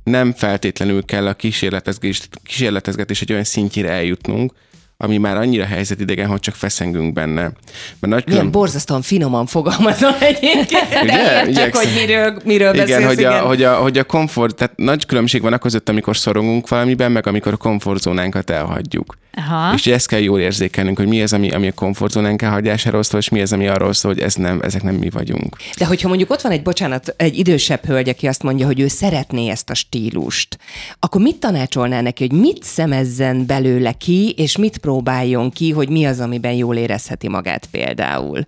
nem 0.03 0.33
feltétlenül 0.33 1.05
kell 1.05 1.27
a 1.27 1.33
kísérletezgetés, 1.33 2.27
kísérletezgetés 2.43 3.21
egy 3.21 3.31
olyan 3.31 3.43
szintjére 3.43 3.89
eljutnunk, 3.89 4.53
ami 4.97 5.17
már 5.17 5.37
annyira 5.37 5.65
helyzetidegen, 5.65 6.27
hogy 6.27 6.39
csak 6.39 6.55
feszengünk 6.55 7.13
benne. 7.13 7.41
Mert 7.41 7.53
nagy 7.99 8.09
Milyen 8.09 8.23
külön... 8.25 8.51
borzasztóan 8.51 9.01
finoman 9.01 9.45
fogalmazol 9.45 10.15
egyébként, 10.31 10.89
de 10.89 11.01
Ugye? 11.01 11.33
értjük, 11.33 11.49
Igyekszem. 11.49 11.83
hogy 11.83 11.93
miről, 12.01 12.41
miről 12.43 12.73
igen, 12.73 12.85
beszélsz. 12.87 13.05
hogy 13.05 13.23
a, 13.23 13.39
hogy, 13.39 13.63
a, 13.63 13.75
hogy 13.75 13.97
a 13.97 14.03
komfort, 14.03 14.55
tehát 14.55 14.77
nagy 14.77 15.05
különbség 15.05 15.41
van 15.41 15.53
a 15.53 15.57
között, 15.57 15.89
amikor 15.89 16.17
szorongunk 16.17 16.67
valamiben, 16.67 17.11
meg 17.11 17.27
amikor 17.27 17.53
a 17.53 17.57
komfortzónánkat 17.57 18.49
elhagyjuk. 18.49 19.17
Aha. 19.37 19.73
És 19.73 19.87
ezt 19.87 20.07
kell 20.07 20.19
jól 20.19 20.39
érzékelnünk, 20.39 20.97
hogy 20.97 21.07
mi 21.07 21.21
az, 21.21 21.33
ami, 21.33 21.51
ami 21.51 21.67
a 21.67 21.71
komfortzónánk 21.71 22.41
elhagyásáról 22.41 23.03
szól, 23.03 23.19
és 23.19 23.29
mi 23.29 23.41
az, 23.41 23.53
ami 23.53 23.67
arról 23.67 23.93
szól, 23.93 24.13
hogy 24.13 24.21
ez 24.21 24.35
nem, 24.35 24.61
ezek 24.61 24.83
nem 24.83 24.95
mi 24.95 25.09
vagyunk. 25.09 25.55
De 25.77 25.85
hogyha 25.85 26.07
mondjuk 26.07 26.29
ott 26.29 26.41
van 26.41 26.51
egy, 26.51 26.61
bocsánat, 26.61 27.13
egy 27.17 27.37
idősebb 27.37 27.85
hölgy, 27.85 28.09
aki 28.09 28.27
azt 28.27 28.43
mondja, 28.43 28.65
hogy 28.65 28.79
ő 28.79 28.87
szeretné 28.87 29.49
ezt 29.49 29.69
a 29.69 29.73
stílust, 29.73 30.57
akkor 30.99 31.21
mit 31.21 31.39
tanácsolnál 31.39 32.01
neki, 32.01 32.27
hogy 32.27 32.39
mit 32.39 32.63
szemezzen 32.63 33.45
belőle 33.45 33.91
ki, 33.91 34.33
és 34.37 34.57
mit 34.57 34.77
próbáljon 34.77 35.51
ki, 35.51 35.71
hogy 35.71 35.89
mi 35.89 36.05
az, 36.05 36.19
amiben 36.19 36.53
jól 36.53 36.75
érezheti 36.75 37.27
magát 37.27 37.67
például? 37.71 38.45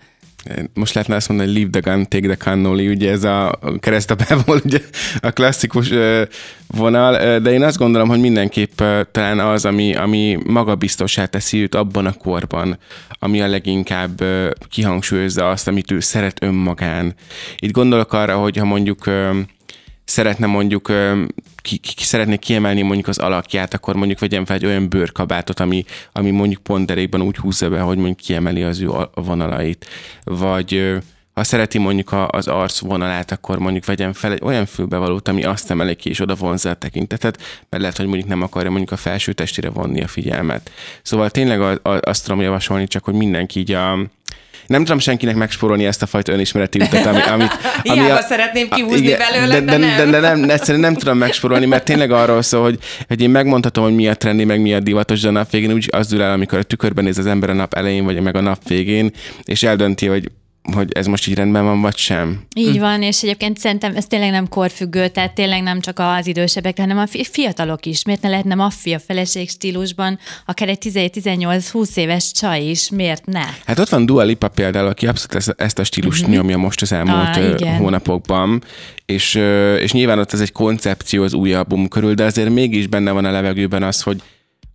Most 0.73 0.93
lehetne 0.93 1.15
azt 1.15 1.29
mondani, 1.29 1.49
hogy 1.49 1.57
leave 1.57 1.79
the 1.79 1.91
gun, 1.91 2.07
take 2.07 2.27
the 2.27 2.35
cannoli, 2.35 2.87
ugye 2.87 3.11
ez 3.11 3.23
a 3.23 3.59
keresztapából 3.79 4.61
ugye 4.65 4.79
a 5.19 5.31
klasszikus 5.31 5.91
vonal, 6.67 7.39
de 7.39 7.51
én 7.51 7.63
azt 7.63 7.77
gondolom, 7.77 8.07
hogy 8.07 8.19
mindenképp 8.19 8.81
talán 9.11 9.39
az, 9.39 9.65
ami, 9.65 9.95
ami 9.95 10.37
magabiztosá 10.45 11.25
teszi 11.25 11.61
őt 11.61 11.75
abban 11.75 12.05
a 12.05 12.13
korban, 12.13 12.77
ami 13.19 13.41
a 13.41 13.47
leginkább 13.47 14.23
kihangsúlyozza 14.69 15.49
azt, 15.49 15.67
amit 15.67 15.91
ő 15.91 15.99
szeret 15.99 16.43
önmagán. 16.43 17.13
Itt 17.57 17.71
gondolok 17.71 18.13
arra, 18.13 18.37
hogy 18.37 18.57
ha 18.57 18.65
mondjuk 18.65 19.03
szeretne 20.09 20.45
mondjuk, 20.45 20.91
ki, 21.61 21.77
ki, 21.77 22.03
szeretné 22.03 22.37
kiemelni 22.37 22.81
mondjuk 22.81 23.07
az 23.07 23.17
alakját, 23.17 23.73
akkor 23.73 23.95
mondjuk 23.95 24.19
vegyen 24.19 24.45
fel 24.45 24.55
egy 24.55 24.65
olyan 24.65 24.89
bőrkabátot, 24.89 25.59
ami, 25.59 25.85
ami 26.11 26.31
mondjuk 26.31 26.63
pont 26.63 26.85
derékban 26.85 27.21
úgy 27.21 27.37
húzza 27.37 27.69
be, 27.69 27.79
hogy 27.79 27.97
mondjuk 27.97 28.17
kiemeli 28.17 28.63
az 28.63 28.79
ő 28.79 28.89
vonalait. 29.13 29.85
Vagy 30.23 30.97
ha 31.33 31.45
szereti 31.45 31.77
mondjuk 31.77 32.15
az 32.27 32.47
arc 32.47 32.79
vonalát, 32.79 33.31
akkor 33.31 33.59
mondjuk 33.59 33.85
vegyen 33.85 34.13
fel 34.13 34.31
egy 34.31 34.41
olyan 34.43 34.65
fülbevalót, 34.65 35.27
ami 35.27 35.43
azt 35.43 35.71
emeli 35.71 35.95
ki, 35.95 36.09
és 36.09 36.19
oda 36.19 36.35
vonzza 36.35 36.69
a 36.69 36.73
tekintetet, 36.73 37.41
mert 37.69 37.81
lehet, 37.81 37.97
hogy 37.97 38.05
mondjuk 38.05 38.27
nem 38.27 38.41
akarja 38.41 38.69
mondjuk 38.69 38.91
a 38.91 38.97
felső 38.97 39.33
testére 39.33 39.69
vonni 39.69 40.01
a 40.01 40.07
figyelmet. 40.07 40.71
Szóval 41.01 41.29
tényleg 41.29 41.79
azt 41.83 42.23
tudom 42.23 42.41
javasolni, 42.41 42.87
csak 42.87 43.03
hogy 43.03 43.13
mindenki 43.13 43.59
így 43.59 43.71
a, 43.71 43.99
nem 44.67 44.83
tudom 44.83 44.99
senkinek 44.99 45.35
megspórolni 45.35 45.85
ezt 45.85 46.01
a 46.01 46.05
fajta 46.05 46.31
önismereti 46.31 46.79
utat, 46.79 47.05
ami, 47.05 47.21
amit... 47.33 47.51
ami 47.83 47.99
Hiába 47.99 48.21
szeretném 48.21 48.69
kihúzni 48.69 49.15
belőle, 49.15 49.59
de 49.59 49.61
de, 49.61 49.77
nem. 49.77 50.11
de, 50.11 50.19
de, 50.19 50.19
nem, 50.19 50.49
egyszerűen 50.49 50.79
nem 50.79 50.95
tudom 50.95 51.17
megspórolni, 51.17 51.65
mert 51.65 51.83
tényleg 51.83 52.11
arról 52.11 52.41
szól, 52.41 52.63
hogy, 52.63 52.79
hogy 53.07 53.21
én 53.21 53.29
megmondhatom, 53.29 53.83
hogy 53.83 53.95
mi 53.95 54.07
a 54.07 54.13
trendi, 54.13 54.43
meg 54.43 54.61
mi 54.61 54.73
a 54.73 54.79
divatos, 54.79 55.21
de 55.21 55.27
a 55.27 55.31
nap 55.31 55.51
végén 55.51 55.71
úgy 55.71 55.87
az 55.91 56.07
dől 56.07 56.21
el, 56.21 56.31
amikor 56.31 56.57
a 56.57 56.63
tükörben 56.63 57.03
néz 57.03 57.17
az 57.17 57.25
ember 57.25 57.49
a 57.49 57.53
nap 57.53 57.73
elején, 57.73 58.03
vagy 58.03 58.19
meg 58.19 58.35
a 58.35 58.41
nap 58.41 58.67
végén, 58.67 59.11
és 59.43 59.63
eldönti, 59.63 60.05
hogy 60.05 60.31
hogy 60.73 60.91
ez 60.91 61.05
most 61.05 61.27
így 61.27 61.35
rendben 61.35 61.63
van, 61.63 61.81
vagy 61.81 61.97
sem. 61.97 62.45
Így 62.55 62.79
van, 62.79 63.01
és 63.01 63.23
egyébként 63.23 63.57
szerintem 63.57 63.95
ez 63.95 64.05
tényleg 64.05 64.31
nem 64.31 64.47
korfüggő, 64.47 65.07
tehát 65.07 65.33
tényleg 65.33 65.63
nem 65.63 65.79
csak 65.79 65.99
az 65.99 66.27
idősebbek, 66.27 66.79
hanem 66.79 66.97
a 66.97 67.07
fiatalok 67.31 67.85
is. 67.85 68.03
Miért 68.03 68.21
ne 68.21 68.29
lehetne 68.29 68.55
maffia 68.55 68.99
feleség 68.99 69.49
stílusban, 69.49 70.19
akár 70.45 70.69
egy 70.69 70.77
17-18-20 70.81 71.95
éves 71.95 72.31
csaj 72.31 72.61
is, 72.61 72.89
miért 72.89 73.25
ne? 73.25 73.43
Hát 73.65 73.79
ott 73.79 73.89
van 73.89 74.05
Dua 74.05 74.23
Lipa 74.23 74.47
például, 74.47 74.87
aki 74.87 75.07
abszolút 75.07 75.53
ezt 75.57 75.79
a 75.79 75.83
stílust 75.83 76.21
uh-huh. 76.21 76.35
nyomja 76.35 76.57
most 76.57 76.81
az 76.81 76.91
elmúlt 76.91 77.61
ah, 77.61 77.77
hónapokban, 77.77 78.63
és, 79.05 79.35
és 79.79 79.91
nyilván 79.91 80.19
ott 80.19 80.33
ez 80.33 80.41
egy 80.41 80.51
koncepció 80.51 81.23
az 81.23 81.33
új 81.33 81.53
album 81.53 81.87
körül, 81.87 82.13
de 82.13 82.23
azért 82.23 82.49
mégis 82.49 82.87
benne 82.87 83.11
van 83.11 83.25
a 83.25 83.31
levegőben 83.31 83.83
az, 83.83 84.01
hogy 84.01 84.21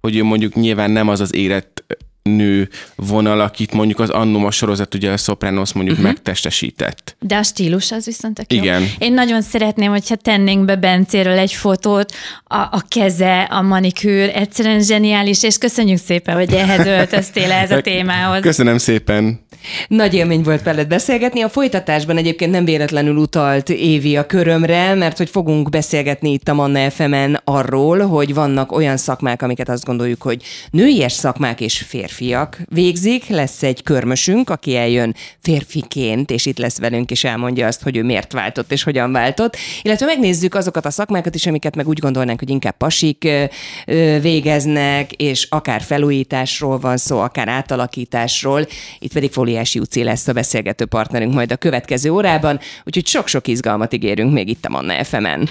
hogy 0.01 0.17
ő 0.17 0.25
mondjuk 0.25 0.55
nyilván 0.55 0.91
nem 0.91 1.09
az 1.09 1.21
az 1.21 1.35
érett 1.35 1.85
nő 2.31 2.69
vonal, 2.97 3.41
akit 3.41 3.73
mondjuk 3.73 3.99
az 3.99 4.11
Annuma 4.11 4.51
sorozat, 4.51 4.95
ugye 4.95 5.11
a 5.11 5.17
Sopranos 5.17 5.73
mondjuk 5.73 5.97
uh-huh. 5.97 6.13
megtestesített. 6.13 7.17
De 7.21 7.37
a 7.37 7.43
stílus 7.43 7.93
az 7.93 8.05
viszont 8.05 8.35
tök 8.35 8.53
jó. 8.53 8.63
Igen. 8.63 8.83
Én 8.99 9.13
nagyon 9.13 9.43
szeretném, 9.43 9.91
hogyha 9.91 10.17
tennénk 10.17 10.65
be 10.65 10.77
Bencéről 10.77 11.39
egy 11.39 11.53
fotót, 11.53 12.13
a, 12.45 12.57
a 12.57 12.83
keze, 12.89 13.41
a 13.43 13.63
manikűr, 13.63 14.31
egyszerűen 14.35 14.83
zseniális, 14.83 15.43
és 15.43 15.59
köszönjük 15.59 15.99
szépen, 15.99 16.35
hogy 16.35 16.53
ehhez 16.53 16.87
öltöztél 16.99 17.51
ehhez 17.53 17.71
a 17.71 17.81
témához. 17.81 18.41
Köszönöm 18.41 18.79
szépen. 18.79 19.43
Nagy 19.89 20.15
élmény 20.15 20.43
volt 20.43 20.63
veled 20.63 20.89
beszélgetni. 20.89 21.43
A 21.43 21.49
folytatásban 21.49 22.17
egyébként 22.17 22.51
nem 22.51 22.65
véletlenül 22.65 23.17
utalt 23.17 23.69
Évi 23.69 24.17
a 24.17 24.27
körömre, 24.27 24.95
mert 24.95 25.19
hogy 25.19 25.31
fogunk 25.31 25.69
beszélgetni 25.69 26.33
itt 26.33 26.49
a 26.49 26.55
Manna 26.55 26.91
fm 26.91 27.15
arról, 27.45 27.99
hogy 28.01 28.35
vannak 28.35 28.73
olyan 28.73 28.97
szakmák, 28.97 29.43
amiket 29.43 29.69
azt 29.69 29.85
gondoljuk, 29.85 30.23
hogy 30.23 30.43
nőies 30.71 31.13
szakmák 31.13 31.61
és 31.61 31.79
férfiak 32.15 32.59
végzik. 32.69 33.27
Lesz 33.29 33.63
egy 33.63 33.83
körmösünk, 33.83 34.51
aki 34.51 34.77
eljön 34.77 35.15
férfiként, 35.41 36.31
és 36.31 36.47
itt 36.47 36.59
lesz 36.59 36.79
velünk, 36.79 37.11
és 37.11 37.25
elmondja 37.25 37.67
azt, 37.67 37.83
hogy 37.83 37.97
ő 37.97 38.03
miért 38.03 38.33
váltott 38.33 38.73
és 38.73 38.83
hogyan 38.83 39.13
váltott. 39.13 39.57
Illetve 39.83 40.07
megnézzük 40.07 40.55
azokat 40.55 40.87
a 40.87 40.91
szakmákat 40.91 41.35
is, 41.35 41.47
amiket 41.47 41.77
meg 41.77 41.89
úgy 41.89 41.99
gondolnánk, 41.99 42.39
hogy 42.39 42.51
inkább 42.51 42.77
pasik 42.77 43.29
végeznek, 44.21 45.13
és 45.13 45.47
akár 45.51 45.83
felújításról 45.83 46.79
van 46.79 46.97
szó, 46.97 47.19
akár 47.19 47.49
átalakításról. 47.49 48.67
Itt 48.99 49.13
pedig 49.13 49.33
fóli 49.33 49.51
Óriási 49.51 49.79
Uci 49.79 50.03
lesz 50.03 50.29
a 50.29 50.33
beszélgető 50.33 50.85
partnerünk 50.85 51.35
majd 51.35 51.53
a 51.53 51.57
következő 51.57 52.11
órában, 52.11 52.61
úgyhogy 52.85 53.07
sok-sok 53.07 53.47
izgalmat 53.47 53.93
ígérünk 53.93 54.33
még 54.33 54.49
itt 54.49 54.65
a 54.65 54.69
Manna 54.69 55.05
FM-en. 55.05 55.49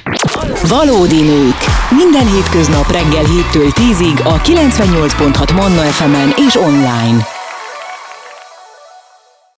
Valódi 0.68 1.22
nők. 1.22 1.56
Minden 1.90 2.34
hétköznap 2.34 2.92
reggel 2.92 3.24
7-től 3.24 3.72
10-ig 3.74 4.24
a 4.24 4.42
98.6 4.42 5.56
Manna 5.56 5.82
FM-en 5.82 6.34
és 6.48 6.53
online. 6.56 7.43